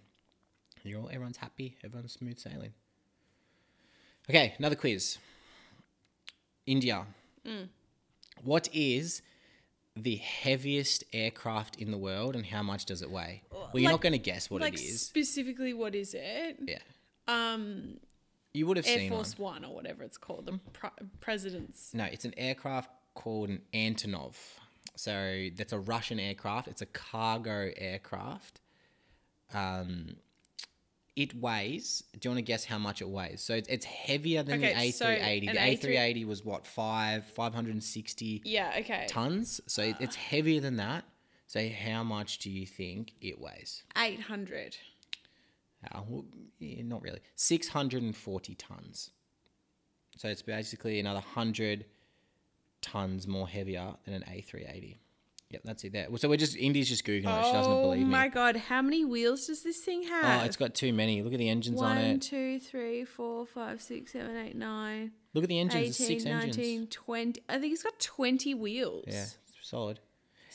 You're 0.85 1.01
all, 1.01 1.09
everyone's 1.09 1.37
happy, 1.37 1.77
everyone's 1.85 2.13
smooth 2.13 2.39
sailing. 2.39 2.73
Okay, 4.31 4.55
another 4.59 4.77
quiz. 4.77 5.19
India. 6.67 7.05
Mm. 7.47 7.69
What 8.45 8.69
is 8.73 9.23
the 9.97 10.17
heaviest 10.17 11.05
aircraft 11.13 11.77
in 11.77 11.91
the 11.91 11.99
world 11.99 12.35
and 12.37 12.47
how 12.47 12.63
much 12.63 12.85
does 12.87 13.03
it 13.03 13.11
weigh? 13.11 13.43
Well, 13.51 13.69
you're 13.75 13.83
like- 13.85 13.93
not 13.95 14.01
going 14.01 14.13
to 14.13 14.19
guess 14.19 14.49
what 14.51 14.61
like 14.61 14.75
it 14.75 14.81
is. 14.81 15.03
specifically, 15.03 15.75
what 15.75 15.95
is 15.95 16.15
it? 16.15 16.59
Yeah. 16.67 16.79
Um, 17.29 17.99
You 18.55 18.67
would 18.67 18.77
have 18.77 18.87
Air 18.87 18.99
seen 18.99 19.11
Force 19.11 19.39
one. 19.39 19.63
One 19.63 19.65
or 19.71 19.75
whatever 19.75 20.03
it's 20.05 20.19
called, 20.19 20.47
the 20.47 20.59
pro- 20.73 20.91
president's. 21.21 21.93
No, 21.95 22.05
it's 22.05 22.25
an 22.25 22.35
aircraft 22.37 22.91
called 23.15 23.49
an 23.51 23.63
Antonov. 23.75 24.35
So 24.97 25.49
that's 25.57 25.73
a 25.73 25.79
Russian 25.79 26.19
aircraft. 26.21 26.69
It's 26.69 26.83
a 26.83 26.87
cargo 26.87 27.71
aircraft. 27.77 28.61
Um, 29.55 30.17
it 31.17 31.35
weighs. 31.35 32.03
Do 32.15 32.21
you 32.23 32.31
want 32.31 32.39
to 32.39 32.43
guess 32.43 32.65
how 32.65 32.79
much 32.79 33.03
it 33.03 33.09
weighs? 33.09 33.43
So 33.43 33.55
it's, 33.55 33.69
it's 33.69 33.85
heavier 33.85 34.43
than 34.43 34.63
Okay, 34.65 34.73
the 34.73 35.05
A380. 35.05 35.49
an 35.49 35.55
the 35.55 35.61
A3 35.61 35.97
A380 35.97 36.27
was 36.27 36.45
what 36.45 36.67
five 36.67 37.25
five 37.27 37.53
hundred 37.55 37.75
and 37.75 37.85
sixty 37.85 38.41
Yeah. 38.45 38.73
Okay. 38.79 39.07
tons. 39.09 39.61
So 39.67 39.83
it- 39.83 39.97
it's 40.01 40.17
heavier 40.17 40.61
than 40.61 40.77
that. 40.77 41.05
So 41.47 41.69
how 41.69 42.03
much 42.03 42.39
do 42.39 42.51
you 42.51 42.67
think 42.67 43.13
it 43.21 43.39
weighs? 43.39 43.83
Eight 43.97 44.21
hundred. 44.21 44.77
Uh, 45.93 46.01
well, 46.09 46.25
yeah, 46.61 46.81
not 46.83 47.03
really. 47.03 47.19
640 47.35 48.55
tons. 48.55 49.11
So 50.17 50.29
it's 50.29 50.41
basically 50.43 51.01
another 51.01 51.19
100 51.19 51.85
tons 52.81 53.27
more 53.27 53.49
heavier 53.49 53.95
than 54.05 54.15
an 54.15 54.23
A380. 54.23 54.99
Yep, 55.53 55.63
that's 55.65 55.85
it 55.85 55.93
there. 55.93 56.09
So 56.17 56.29
we're 56.29 56.37
just, 56.37 56.57
Indy's 56.57 56.89
just 56.89 57.05
Googling 57.05 57.41
it. 57.41 57.45
She 57.45 57.53
doesn't 57.53 57.73
Oh 57.73 57.83
believe 57.83 58.07
me. 58.07 58.13
my 58.13 58.29
god! 58.29 58.57
How 58.57 58.83
many 58.83 59.05
wheels 59.05 59.47
does 59.47 59.63
this 59.63 59.79
thing 59.79 60.03
oh, 60.07 60.09
have? 60.09 60.43
Oh, 60.43 60.45
it's 60.45 60.57
got 60.57 60.75
too 60.75 60.93
many. 60.93 61.23
Look 61.23 61.33
at 61.33 61.39
the 61.39 61.49
engines 61.49 61.81
on 61.81 61.99
it. 61.99 62.23
two, 62.23 62.59
three, 62.59 63.05
four, 63.05 63.47
five, 63.47 63.83
six, 63.83 64.13
seven, 64.13 64.37
eight, 64.37 64.57
nine, 64.57 65.13
Look 65.35 65.45
at 65.45 65.49
the 65.49 65.59
engines. 65.59 66.01
18, 66.01 66.07
six 66.07 66.25
19, 66.25 66.49
engines. 66.49 66.89
20. 66.95 67.43
I 67.49 67.59
think 67.59 67.73
it's 67.73 67.83
got 67.83 67.99
20 67.99 68.55
wheels. 68.55 69.05
Yeah, 69.07 69.27
solid. 69.63 70.01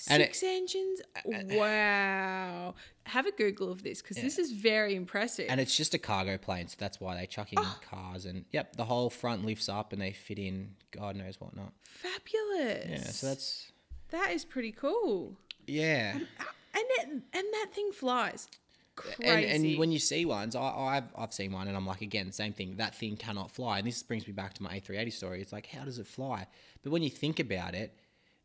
And 0.09 0.21
it- 0.21 0.35
Six 0.35 0.43
engines? 0.43 1.01
Wow. 1.25 2.75
Have 3.05 3.25
a 3.25 3.31
Google 3.31 3.71
of 3.71 3.83
this 3.83 4.01
because 4.01 4.17
this 4.17 4.37
is 4.37 4.51
very 4.51 4.95
impressive. 4.95 5.47
And 5.49 5.59
it's 5.59 5.75
just 5.75 5.93
a 5.93 5.97
cargo 5.97 6.37
plane, 6.37 6.67
so 6.67 6.75
that's 6.77 6.99
why 6.99 7.15
they 7.15 7.25
chuck 7.25 7.51
in 7.51 7.59
oh. 7.59 7.79
cars. 7.89 8.25
And 8.25 8.45
yep, 8.51 8.75
the 8.75 8.85
whole 8.85 9.09
front 9.09 9.45
lifts 9.45 9.69
up 9.69 9.93
and 9.93 10.01
they 10.01 10.11
fit 10.11 10.37
in 10.37 10.75
God 10.91 11.15
knows 11.15 11.39
what 11.39 11.55
not. 11.55 11.73
Fabulous. 11.83 12.89
Yeah, 12.89 13.11
so 13.11 13.27
that's, 13.27 13.71
That 14.09 14.31
is 14.31 14.45
pretty 14.45 14.71
cool. 14.71 15.37
yeah. 15.65 16.13
And 16.13 16.25
uh, 16.29 17.01
it, 17.01 17.09
and 17.09 17.23
that 17.33 17.67
thing 17.73 17.91
flies. 17.91 18.47
Crazy. 18.95 19.23
And, 19.23 19.65
and 19.65 19.79
when 19.79 19.91
you 19.91 19.99
see 19.99 20.25
ones, 20.25 20.55
I, 20.55 20.61
I've, 20.61 21.03
I've 21.15 21.33
seen 21.33 21.51
one 21.51 21.67
and 21.67 21.77
I'm 21.77 21.85
like, 21.85 22.01
again, 22.01 22.31
same 22.31 22.53
thing. 22.53 22.77
That 22.77 22.95
thing 22.95 23.15
cannot 23.15 23.51
fly. 23.51 23.77
And 23.77 23.87
this 23.87 24.01
brings 24.01 24.25
me 24.27 24.33
back 24.33 24.53
to 24.55 24.63
my 24.63 24.79
A380 24.79 25.13
story. 25.13 25.41
It's 25.41 25.53
like, 25.53 25.67
how 25.67 25.85
does 25.85 25.99
it 25.99 26.07
fly? 26.07 26.47
But 26.83 26.91
when 26.91 27.03
you 27.03 27.09
think 27.09 27.39
about 27.39 27.75
it, 27.75 27.95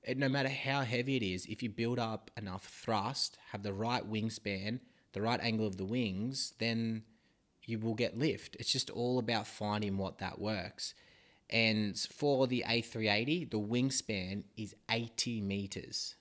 it, 0.02 0.18
no 0.18 0.28
matter 0.28 0.48
how 0.48 0.82
heavy 0.82 1.16
it 1.16 1.22
is, 1.22 1.46
if 1.46 1.62
you 1.62 1.70
build 1.70 1.98
up 1.98 2.30
enough 2.36 2.64
thrust, 2.66 3.38
have 3.50 3.62
the 3.62 3.72
right 3.72 4.08
wingspan, 4.10 4.80
the 5.12 5.22
right 5.22 5.40
angle 5.40 5.66
of 5.66 5.76
the 5.78 5.84
wings, 5.84 6.52
then 6.58 7.04
you 7.64 7.78
will 7.78 7.94
get 7.94 8.18
lift. 8.18 8.56
It's 8.58 8.72
just 8.72 8.90
all 8.90 9.18
about 9.18 9.46
finding 9.46 9.96
what 9.96 10.18
that 10.18 10.38
works. 10.38 10.94
And 11.52 11.98
for 11.98 12.46
the 12.46 12.64
A380, 12.66 13.50
the 13.50 13.60
wingspan 13.60 14.44
is 14.56 14.74
80 14.90 15.42
meters. 15.42 16.14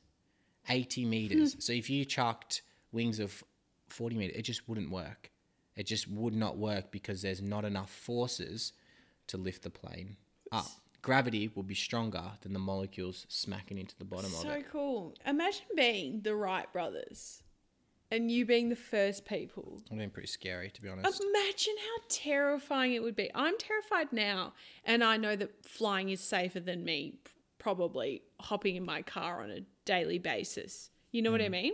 80 0.70 1.06
meters. 1.06 1.54
Hmm. 1.54 1.60
so 1.60 1.74
if 1.74 1.90
you 1.90 2.06
chucked 2.06 2.62
wings 2.92 3.20
of 3.20 3.44
40 3.90 4.16
meters, 4.18 4.36
it 4.38 4.44
just 4.44 4.68
wouldn't 4.68 4.92
work. 4.92 5.32
It 5.76 5.84
just 5.84 6.08
would 6.10 6.36
not 6.36 6.58
work 6.58 6.92
because 6.92 7.22
there's 7.22 7.42
not 7.42 7.66
enough 7.66 7.90
forces 7.90 8.74
to 9.28 9.38
lift 9.38 9.64
the 9.64 9.70
plane 9.70 10.18
up. 10.52 10.68
Gravity 11.02 11.50
will 11.56 11.64
be 11.64 11.74
stronger 11.74 12.24
than 12.42 12.54
the 12.54 12.60
molecules 12.60 13.26
smacking 13.30 13.78
into 13.80 13.98
the 13.98 14.06
bottom 14.06 14.28
of 14.28 14.34
it. 14.34 14.44
so 14.44 14.62
cool. 14.72 15.16
Imagine 15.26 15.66
being 15.76 16.22
the 16.22 16.36
Wright 16.36 16.72
brothers 16.72 17.42
and 18.12 18.30
you 18.30 18.46
being 18.46 18.70
the 18.70 18.76
first 18.76 19.26
people. 19.26 19.82
I'm 19.90 19.98
being 19.98 20.10
pretty 20.10 20.28
scary, 20.28 20.70
to 20.70 20.82
be 20.82 20.90
honest. 20.90 21.22
Imagine 21.22 21.76
how 21.80 22.04
terrifying 22.10 22.94
it 22.94 23.02
would 23.02 23.16
be. 23.16 23.32
I'm 23.34 23.58
terrified 23.58 24.12
now, 24.14 24.54
and 24.86 25.04
I 25.04 25.18
know 25.18 25.36
that 25.36 25.66
flying 25.66 26.10
is 26.10 26.20
safer 26.20 26.60
than 26.60 26.84
me 26.84 27.16
probably 27.58 28.24
hopping 28.40 28.76
in 28.76 28.84
my 28.86 29.02
car 29.02 29.42
on 29.42 29.52
a 29.52 29.62
daily 29.86 30.18
basis. 30.18 30.90
You 31.12 31.22
know 31.22 31.32
what 31.32 31.42
I 31.42 31.48
Mm. 31.48 31.52
mean? 31.52 31.74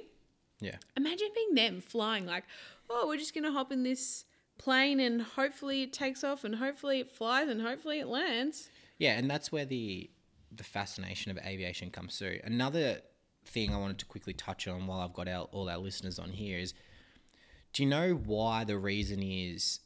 yeah. 0.59 0.77
Imagine 0.95 1.29
being 1.35 1.53
them 1.55 1.81
flying 1.81 2.25
like, 2.25 2.43
oh, 2.89 3.07
we're 3.07 3.17
just 3.17 3.33
going 3.33 3.43
to 3.43 3.51
hop 3.51 3.71
in 3.71 3.83
this 3.83 4.25
plane 4.57 4.99
and 4.99 5.21
hopefully 5.21 5.83
it 5.83 5.93
takes 5.93 6.23
off 6.23 6.43
and 6.43 6.55
hopefully 6.55 6.99
it 6.99 7.07
flies 7.09 7.47
and 7.47 7.61
hopefully 7.61 7.99
it 7.99 8.07
lands. 8.07 8.69
Yeah, 8.97 9.17
and 9.17 9.29
that's 9.29 9.51
where 9.51 9.65
the 9.65 10.09
the 10.51 10.63
fascination 10.63 11.29
of 11.29 11.37
aviation 11.45 11.91
comes 11.91 12.17
through. 12.17 12.39
Another 12.43 13.01
thing 13.47 13.73
I 13.73 13.77
wanted 13.77 13.99
to 13.99 14.05
quickly 14.05 14.33
touch 14.33 14.67
on 14.67 14.87
while 14.87 14.99
I've 14.99 15.13
got 15.13 15.27
our, 15.27 15.43
all 15.51 15.69
our 15.69 15.77
listeners 15.77 16.19
on 16.19 16.29
here 16.29 16.59
is 16.59 16.73
do 17.73 17.83
you 17.83 17.89
know 17.89 18.13
why 18.13 18.63
the 18.63 18.77
reason 18.77 19.21
is 19.21 19.79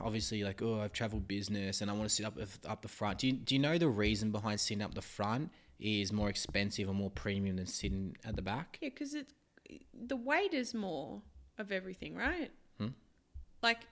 obviously 0.00 0.44
like 0.44 0.62
oh 0.62 0.80
I've 0.80 0.92
traveled 0.92 1.26
business 1.26 1.80
and 1.80 1.90
I 1.90 1.94
want 1.94 2.08
to 2.08 2.14
sit 2.14 2.26
up 2.26 2.38
up 2.68 2.82
the 2.82 2.88
front. 2.88 3.18
Do 3.18 3.28
you, 3.28 3.32
do 3.34 3.54
you 3.54 3.60
know 3.60 3.78
the 3.78 3.88
reason 3.88 4.30
behind 4.30 4.60
sitting 4.60 4.82
up 4.82 4.94
the 4.94 5.02
front 5.02 5.50
is 5.80 6.12
more 6.12 6.28
expensive 6.28 6.88
or 6.88 6.94
more 6.94 7.10
premium 7.10 7.56
than 7.56 7.66
sitting 7.66 8.16
at 8.24 8.36
the 8.36 8.42
back? 8.42 8.78
Yeah, 8.80 8.90
because 8.90 9.14
it 9.14 9.32
the 10.06 10.16
weight 10.16 10.54
is 10.54 10.74
more 10.74 11.22
of 11.58 11.72
everything, 11.72 12.14
right? 12.14 12.50
Hmm? 12.78 12.88
Like, 13.62 13.86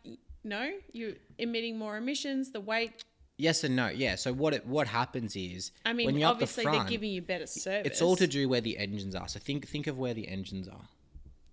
no, 0.45 0.71
you're 0.93 1.15
emitting 1.39 1.79
more 1.79 1.97
emissions. 1.97 2.51
The 2.51 2.61
weight. 2.61 3.05
Yes 3.41 3.65
and 3.65 3.75
no. 3.75 3.89
Yeah. 3.89 4.17
So 4.17 4.33
what 4.33 4.55
it, 4.55 4.67
what 4.67 4.87
happens 4.87 5.35
is 5.35 5.73
I 5.85 5.93
mean, 5.93 6.07
when 6.07 6.19
you're 6.19 6.29
obviously 6.29 6.65
the 6.65 6.71
they're 6.71 6.85
giving 6.85 7.11
you 7.11 7.23
better 7.23 7.47
service. 7.47 7.87
It's 7.87 8.03
all 8.03 8.17
to 8.17 8.27
do 8.27 8.49
where 8.49 8.61
the 8.61 8.77
engines 8.79 9.15
are. 9.15 9.29
So 9.29 9.41
think 9.41 9.67
think 9.67 9.87
of 9.87 9.99
where 9.99 10.15
the 10.15 10.29
engines 10.29 10.69
are, 10.69 10.89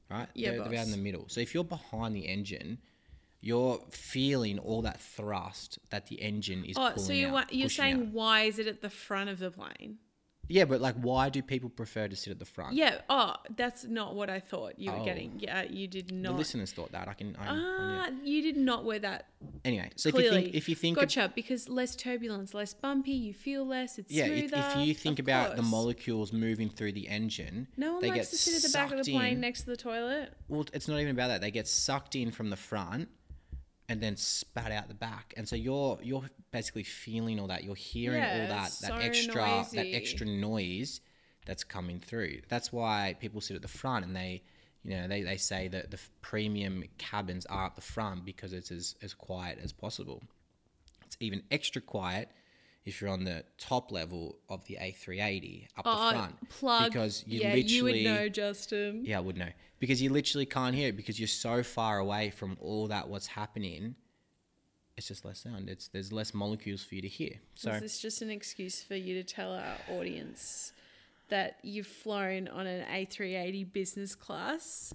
right? 0.10 0.28
Yeah, 0.34 0.52
they're, 0.52 0.70
they're 0.70 0.80
out 0.80 0.86
in 0.86 0.92
the 0.92 0.98
middle. 0.98 1.26
So 1.28 1.40
if 1.42 1.54
you're 1.54 1.64
behind 1.64 2.16
the 2.16 2.28
engine, 2.28 2.80
you're 3.42 3.80
feeling 3.90 4.60
all 4.60 4.82
that 4.82 5.00
thrust 5.00 5.80
that 5.90 6.08
the 6.08 6.22
engine 6.22 6.66
is 6.66 6.76
Oh, 6.78 6.96
so 6.98 7.14
you're 7.14 7.36
out, 7.36 7.54
you're 7.54 7.70
saying 7.70 8.02
out. 8.02 8.08
why 8.08 8.42
is 8.42 8.60
it 8.60 8.68
at 8.68 8.82
the 8.82 8.90
front 8.90 9.30
of 9.30 9.40
the 9.40 9.52
plane? 9.52 9.98
Yeah, 10.50 10.66
but 10.66 10.80
like, 10.82 10.96
why 10.96 11.30
do 11.30 11.42
people 11.42 11.70
prefer 11.70 12.08
to 12.08 12.16
sit 12.16 12.32
at 12.32 12.40
the 12.40 12.46
front? 12.46 12.74
Yeah. 12.76 13.02
Oh, 13.10 13.34
that's 13.56 13.84
not 13.84 14.16
what 14.16 14.30
I 14.30 14.40
thought 14.40 14.80
you 14.80 14.92
were 14.92 15.00
Oh. 15.00 15.06
getting. 15.06 15.40
Yeah, 15.40 15.64
you 15.64 15.88
did 15.88 16.10
the 16.10 16.16
not. 16.16 16.36
listeners 16.38 16.72
thought 16.72 16.92
that. 16.94 17.08
I 17.08 17.14
can. 17.14 17.36
I, 17.38 17.46
I. 17.46 17.48
Ah, 17.50 18.10
you 18.24 18.42
did 18.42 18.56
not 18.58 18.86
wear 18.86 19.00
that 19.00 19.28
Anyway, 19.66 19.90
so 19.96 20.10
if 20.10 20.16
you 20.16 20.22
clearly. 20.22 20.44
think, 20.44 20.56
if 20.56 20.70
you 20.70 20.76
think, 20.76 20.98
ab- 20.98 21.02
gotcha, 21.04 21.32
because 21.36 21.68
less 21.70 21.96
turbulence, 21.96 22.54
less 22.54 22.74
bumpy, 22.74 23.12
you 23.12 23.34
feel 23.34 23.66
less. 23.68 24.00
It's 24.00 24.12
yeah, 24.12 24.26
if, 24.26 24.50
smoother. 24.50 24.68
if 24.82 24.88
you 24.88 24.94
think 24.94 25.20
Of 25.20 25.26
about 25.26 25.50
the 25.52 25.58
course. 25.62 25.68
molecules 25.72 26.34
moving 26.34 26.70
through 26.70 26.94
the 26.94 27.08
engine, 27.08 27.68
No 27.78 27.94
one 27.94 28.02
they 28.02 28.10
likes 28.10 28.18
get 28.18 28.30
to 28.30 28.36
sit 28.38 28.56
at 28.56 28.62
the 28.64 28.70
back 28.78 28.92
of 28.92 28.98
the 28.98 29.04
sucked 29.04 29.16
plane 29.18 29.34
in. 29.34 29.42
next 29.42 29.62
to 29.62 29.66
the 29.68 29.78
toilet. 29.78 30.34
Well, 30.48 30.66
it's 30.74 30.88
not 30.88 31.00
even 31.02 31.12
about 31.12 31.28
that. 31.28 31.42
They 31.42 31.52
get 31.52 31.68
sucked 31.68 32.16
in 32.16 32.32
from 32.32 32.50
the 32.50 32.56
front 32.56 33.10
and 33.90 34.02
then 34.02 34.18
spat 34.18 34.72
out 34.72 34.88
the 34.88 34.94
back, 34.94 35.34
and 35.38 35.48
so 35.48 35.56
you're 35.56 35.98
you're 36.02 36.30
basically 36.52 36.84
feeling 36.84 37.40
all 37.40 37.48
that. 37.48 37.64
You're 37.64 37.76
hearing 37.76 38.24
all 38.24 38.48
that 38.48 38.50
that 38.50 38.72
so 38.72 38.96
extra 38.96 39.66
that 39.74 39.86
extra 39.94 40.28
noise 40.28 41.02
that's 41.46 41.64
coming 41.64 42.00
through. 42.00 42.42
That's 42.50 42.74
why 42.74 43.16
people 43.20 43.42
sit 43.42 43.56
at 43.56 43.62
the 43.62 43.68
front 43.68 44.06
and 44.06 44.16
they. 44.16 44.44
You 44.84 44.96
know, 44.96 45.08
they, 45.10 45.22
they 45.22 45.36
say 45.36 45.68
that 45.70 45.92
the 45.92 46.00
premium 46.22 46.82
cabins 46.98 47.46
are 47.48 47.66
at 47.66 47.76
the 47.76 47.82
front 47.82 48.24
because 48.24 48.54
it's 48.54 48.72
as, 48.72 48.96
as 49.02 49.14
quiet 49.14 49.60
as 49.62 49.74
possible. 49.74 50.24
It's 51.06 51.18
even 51.20 51.44
extra 51.52 51.82
quiet 51.82 52.30
if 52.88 53.02
you're 53.02 53.10
on 53.10 53.26
the 53.26 53.44
top 53.58 53.92
level 53.92 54.38
of 54.48 54.64
the 54.66 54.78
A380 54.82 55.68
up 55.78 55.84
Oh, 55.86 56.06
the 56.08 56.14
front. 56.14 56.50
plug. 56.50 56.92
Because 56.94 57.24
you 57.28 57.42
yeah, 57.42 57.54
literally 57.54 57.74
you 57.74 57.84
would 57.84 58.04
know, 58.04 58.30
Justin. 58.30 59.04
yeah, 59.06 59.18
I 59.18 59.20
would 59.20 59.36
know 59.38 59.50
because 59.80 60.02
you 60.02 60.10
literally 60.10 60.46
can't 60.46 60.74
hear 60.74 60.88
it 60.90 60.96
because 60.98 61.20
you're 61.20 61.28
so 61.28 61.62
far 61.64 62.00
away 62.00 62.30
from 62.30 62.58
all 62.62 62.88
that 62.88 63.10
what's 63.10 63.28
happening. 63.28 63.96
It's 64.96 65.10
just 65.10 65.26
less 65.26 65.40
sound. 65.40 65.70
It's 65.70 65.90
there's 65.90 66.14
less 66.14 66.34
molecules 66.34 66.82
for 66.82 66.96
you 66.96 67.02
to 67.02 67.08
hear. 67.10 67.34
So 67.56 67.72
Is 67.72 67.82
this 67.82 68.00
just 68.00 68.22
an 68.22 68.30
excuse 68.32 68.82
for 68.82 68.96
you 68.96 69.16
to 69.16 69.24
tell 69.24 69.52
our 69.52 69.76
audience 69.92 70.72
that 71.28 71.58
you've 71.62 71.88
flown 71.88 72.48
on 72.48 72.66
an 72.68 72.86
A380 72.90 73.74
business 73.74 74.16
class? 74.16 74.94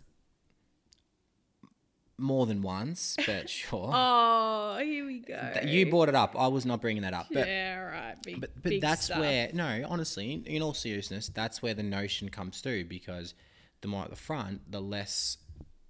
More 2.23 2.47
than 2.47 2.63
once, 2.63 3.17
but 3.27 3.51
sure. 3.51 3.91
Oh, 3.93 4.79
here 4.83 5.05
we 5.05 5.19
go. 5.19 5.51
Th- 5.55 5.67
you 5.67 5.91
brought 5.91 6.09
it 6.09 6.15
up. 6.15 6.35
I 6.39 6.47
was 6.47 6.65
not 6.65 6.81
bringing 6.81 7.03
that 7.03 7.15
up. 7.15 7.27
But 7.33 7.47
yeah, 7.47 7.79
right. 7.79 8.23
Big, 8.23 8.41
but, 8.41 8.51
but 8.55 8.71
big 8.71 8.81
that's 8.81 9.07
stuff. 9.07 9.19
where 9.19 9.51
no, 9.53 9.85
honestly, 9.89 10.33
in, 10.33 10.45
in 10.45 10.63
all 10.63 10.75
seriousness, 10.75 11.29
that's 11.29 11.61
where 11.61 11.75
the 11.75 11.83
notion 11.83 12.29
comes 12.29 12.61
through 12.61 12.85
because 12.85 13.35
the 13.83 13.89
more 13.89 14.05
at 14.05 14.11
the 14.11 14.17
front, 14.17 14.71
the 14.71 14.81
less 14.81 15.39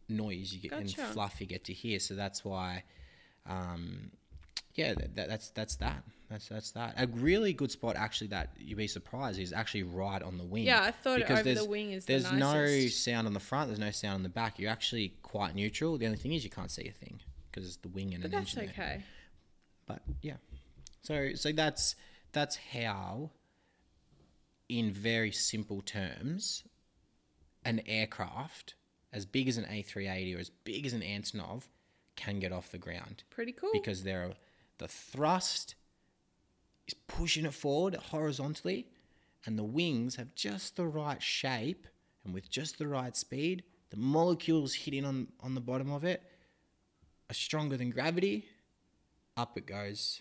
noise 0.09 0.53
you 0.53 0.61
get 0.61 0.71
Gotcha. 0.71 1.03
and 1.03 1.13
fluff 1.13 1.41
you 1.41 1.47
get 1.47 1.65
to 1.65 1.73
hear. 1.73 2.01
So 2.01 2.15
that's 2.15 2.45
why, 2.45 2.85
um, 3.47 4.11
yeah, 4.75 4.95
that, 4.95 5.15
that, 5.15 5.29
that's 5.29 5.51
that's 5.51 5.77
that. 5.77 6.03
That's 6.31 6.49
that's 6.49 6.71
that. 6.73 6.95
A 6.97 7.07
really 7.09 7.53
good 7.53 7.71
spot 7.71 7.95
actually 7.97 8.29
that 8.29 8.51
you'd 8.59 8.79
be 8.79 8.87
surprised 8.87 9.39
is 9.39 9.53
actually 9.53 9.83
right 9.83 10.23
on 10.23 10.39
the 10.39 10.45
wing. 10.45 10.65
Yeah, 10.65 10.83
I 10.83 10.91
thought 10.91 11.19
because 11.19 11.41
over 11.41 11.49
the 11.49 11.55
there's- 11.55 11.69
wing 11.69 11.93
is 11.93 12.07
the 12.07 12.13
There's 12.15 12.33
no 12.33 12.87
sound 12.89 13.27
on 13.27 13.35
the 13.35 13.41
front. 13.41 13.69
There's 13.69 13.79
no 13.79 13.91
sound 13.91 14.15
on 14.17 14.23
the 14.23 14.29
back. 14.31 14.59
You're 14.59 14.71
actually 14.71 15.15
quite 15.23 15.55
neutral. 15.55 15.99
The 15.99 16.07
only 16.07 16.19
thing 16.19 16.33
is 16.33 16.43
you 16.45 16.51
can't 16.51 16.71
see 16.71 16.89
a 16.89 16.93
thing 16.93 17.21
because 17.51 17.67
it's 17.67 17.77
the 17.77 17.89
wing 17.89 18.15
and 18.15 18.23
But 18.23 18.33
an 18.33 18.39
that's 18.39 18.55
there. 18.55 18.65
okay. 18.65 19.03
But 19.87 20.03
yeah, 20.23 20.37
so 21.03 21.35
so 21.35 21.53
that's 21.53 21.97
that's 22.33 22.57
how, 22.73 23.31
in 24.69 24.91
very 24.93 25.33
simple 25.33 25.83
terms, 25.83 26.65
an 27.65 27.83
aircraft 27.87 28.75
as 29.13 29.27
big 29.27 29.49
as 29.49 29.59
an 29.59 29.65
A380 29.65 30.37
or 30.37 30.41
as 30.41 30.49
big 30.49 30.87
as 30.87 30.95
an 30.95 31.03
Antonov 31.03 31.65
can 32.17 32.39
get 32.41 32.53
off 32.53 32.71
the 32.71 32.79
ground 32.79 33.23
Pretty 33.29 33.53
cool. 33.53 33.71
because 33.75 34.03
they're 34.03 34.33
the 34.83 34.89
thrust 34.89 35.77
is 36.89 36.95
pushing 37.07 37.45
it 37.47 37.55
forward 37.55 37.95
horizontally, 37.95 38.89
and 39.47 39.57
the 39.57 39.63
wings 39.63 40.17
have 40.17 40.35
just 40.35 40.75
the 40.75 40.87
right 40.87 41.23
shape 41.23 41.87
and 42.25 42.35
with 42.35 42.51
just 42.51 42.79
the 42.79 42.89
right 42.89 43.17
speed. 43.17 43.63
The 43.91 43.97
molecules 43.97 44.75
hitting 44.75 45.05
on 45.05 45.29
on 45.41 45.55
the 45.55 45.61
bottom 45.61 45.93
of 45.93 46.03
it 46.03 46.21
are 47.31 47.35
stronger 47.35 47.77
than 47.77 47.91
gravity. 47.91 48.47
Up 49.37 49.57
it 49.57 49.67
goes. 49.67 50.21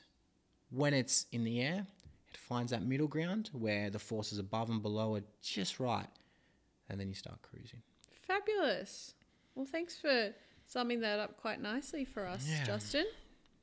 When 0.70 0.94
it's 0.94 1.25
in 1.31 1.44
the 1.44 1.59
air, 1.62 1.88
it 2.29 2.38
finds 2.38 2.72
that 2.72 2.83
middle 2.83 3.07
ground 3.07 3.50
where 3.53 3.90
the 3.90 4.00
forces 4.00 4.38
above 4.38 4.70
and 4.70 4.81
below 4.83 5.16
are 5.16 5.24
just 5.42 5.79
right, 5.79 6.07
and 6.88 7.00
then 7.00 7.07
you 7.09 7.16
start 7.16 7.42
cruising. 7.42 7.81
Fabulous. 8.27 9.16
Well, 9.55 9.66
thanks 9.66 9.98
for 9.98 10.33
summing 10.68 11.01
that 11.01 11.18
up 11.20 11.42
quite 11.42 11.59
nicely 11.59 12.05
for 12.05 12.27
us, 12.27 12.46
Yeah. 12.48 12.64
Justin. 12.64 13.07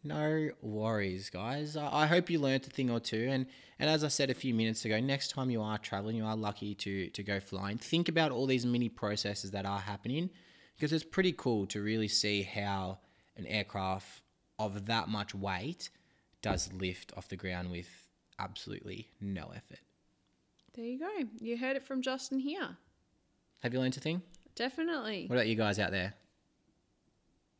No 0.08 0.48
worries, 0.62 1.28
guys. 1.28 1.76
I, 1.76 2.06
hope 2.06 2.30
you 2.30 2.38
learnt 2.38 2.66
a 2.66 2.70
thing 2.70 2.88
or 2.88 2.98
two. 2.98 3.28
And 3.30 3.44
and 3.78 3.90
as 3.90 4.02
I 4.02 4.08
said 4.08 4.30
a 4.30 4.34
few 4.34 4.54
minutes 4.54 4.86
ago, 4.86 4.98
next 5.00 5.32
time 5.32 5.50
you 5.50 5.60
are 5.60 5.76
traveling, 5.76 6.16
you 6.16 6.24
are 6.24 6.34
lucky 6.34 6.74
to 6.76 7.10
to 7.10 7.22
go 7.22 7.40
flying. 7.40 7.76
Think 7.76 8.08
about 8.08 8.32
all 8.32 8.46
these 8.46 8.64
mini 8.64 8.88
processes 8.88 9.50
that 9.50 9.66
are 9.66 9.78
happening, 9.78 10.30
because 10.74 10.94
it's 10.94 11.04
pretty 11.04 11.32
cool 11.32 11.66
to 11.66 11.82
really 11.82 12.08
see 12.08 12.42
how 12.42 13.00
an 13.36 13.44
aircraft 13.44 14.22
of 14.58 14.86
that 14.86 15.08
much 15.08 15.34
weight 15.34 15.90
does 16.40 16.72
lift 16.72 17.12
off 17.14 17.28
the 17.28 17.36
ground 17.36 17.70
with 17.70 17.88
absolutely 18.38 19.10
no 19.20 19.52
effort. 19.54 19.80
There 20.72 20.86
you 20.86 20.98
go. 21.00 21.28
You 21.38 21.58
heard 21.58 21.76
it 21.76 21.84
from 21.84 22.00
Justin 22.00 22.38
here. 22.38 22.78
Have 23.62 23.74
you 23.74 23.80
learnt 23.80 23.98
a 23.98 24.00
thing? 24.00 24.22
Definitely. 24.54 25.26
What 25.26 25.36
about 25.36 25.48
you 25.48 25.54
guys 25.54 25.78
out 25.78 25.90
there? 25.90 26.14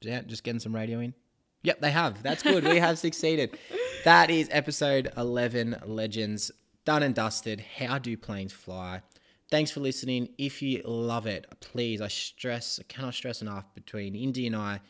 Yeah, 0.00 0.22
just 0.22 0.44
getting 0.44 0.60
some 0.60 0.74
radio 0.74 1.00
in. 1.00 1.12
Yep, 1.62 1.80
they 1.80 1.90
have. 1.90 2.22
That's 2.22 2.42
good. 2.42 2.64
we 2.64 2.78
have 2.78 2.98
succeeded. 2.98 3.58
That 4.04 4.30
is 4.30 4.48
episode 4.52 5.10
11 5.16 5.82
Legends 5.84 6.52
done 6.84 7.02
and 7.02 7.14
dusted. 7.14 7.60
How 7.78 7.98
do 7.98 8.16
planes 8.16 8.52
fly? 8.52 9.02
Thanks 9.50 9.72
for 9.72 9.80
listening. 9.80 10.28
If 10.38 10.62
you 10.62 10.82
love 10.84 11.26
it, 11.26 11.46
please, 11.60 12.00
I 12.00 12.06
stress, 12.06 12.78
I 12.80 12.84
cannot 12.84 13.14
stress 13.14 13.42
enough 13.42 13.64
between 13.74 14.14
Indy 14.14 14.46
and 14.46 14.54
I, 14.54 14.80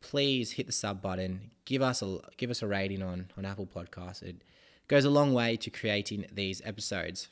please 0.00 0.50
hit 0.52 0.66
the 0.66 0.72
sub 0.72 1.00
button. 1.00 1.52
Give 1.66 1.82
us 1.82 2.02
a 2.02 2.18
give 2.36 2.50
us 2.50 2.60
a 2.62 2.66
rating 2.66 3.00
on 3.00 3.30
on 3.38 3.44
Apple 3.44 3.66
Podcasts. 3.66 4.22
It 4.22 4.42
goes 4.88 5.04
a 5.04 5.10
long 5.10 5.32
way 5.32 5.56
to 5.58 5.70
creating 5.70 6.26
these 6.32 6.60
episodes. 6.64 7.28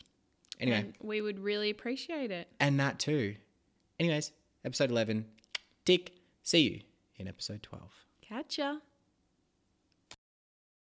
Anyway, 0.61 0.79
And 0.79 0.95
we 1.03 1.21
would 1.21 1.41
really 1.41 1.71
appreciate 1.71 2.31
it. 2.31 2.49
and 2.61 2.79
that 2.79 3.01
too. 3.01 3.35
Anyways, 3.99 4.31
episode 4.65 4.91
11. 4.93 5.27
Tick. 5.85 6.13
See 6.45 6.61
you 6.61 6.81
in 7.17 7.27
episode 7.27 7.65
12. 7.65 7.83
Catch 8.29 8.59
ya. 8.59 8.86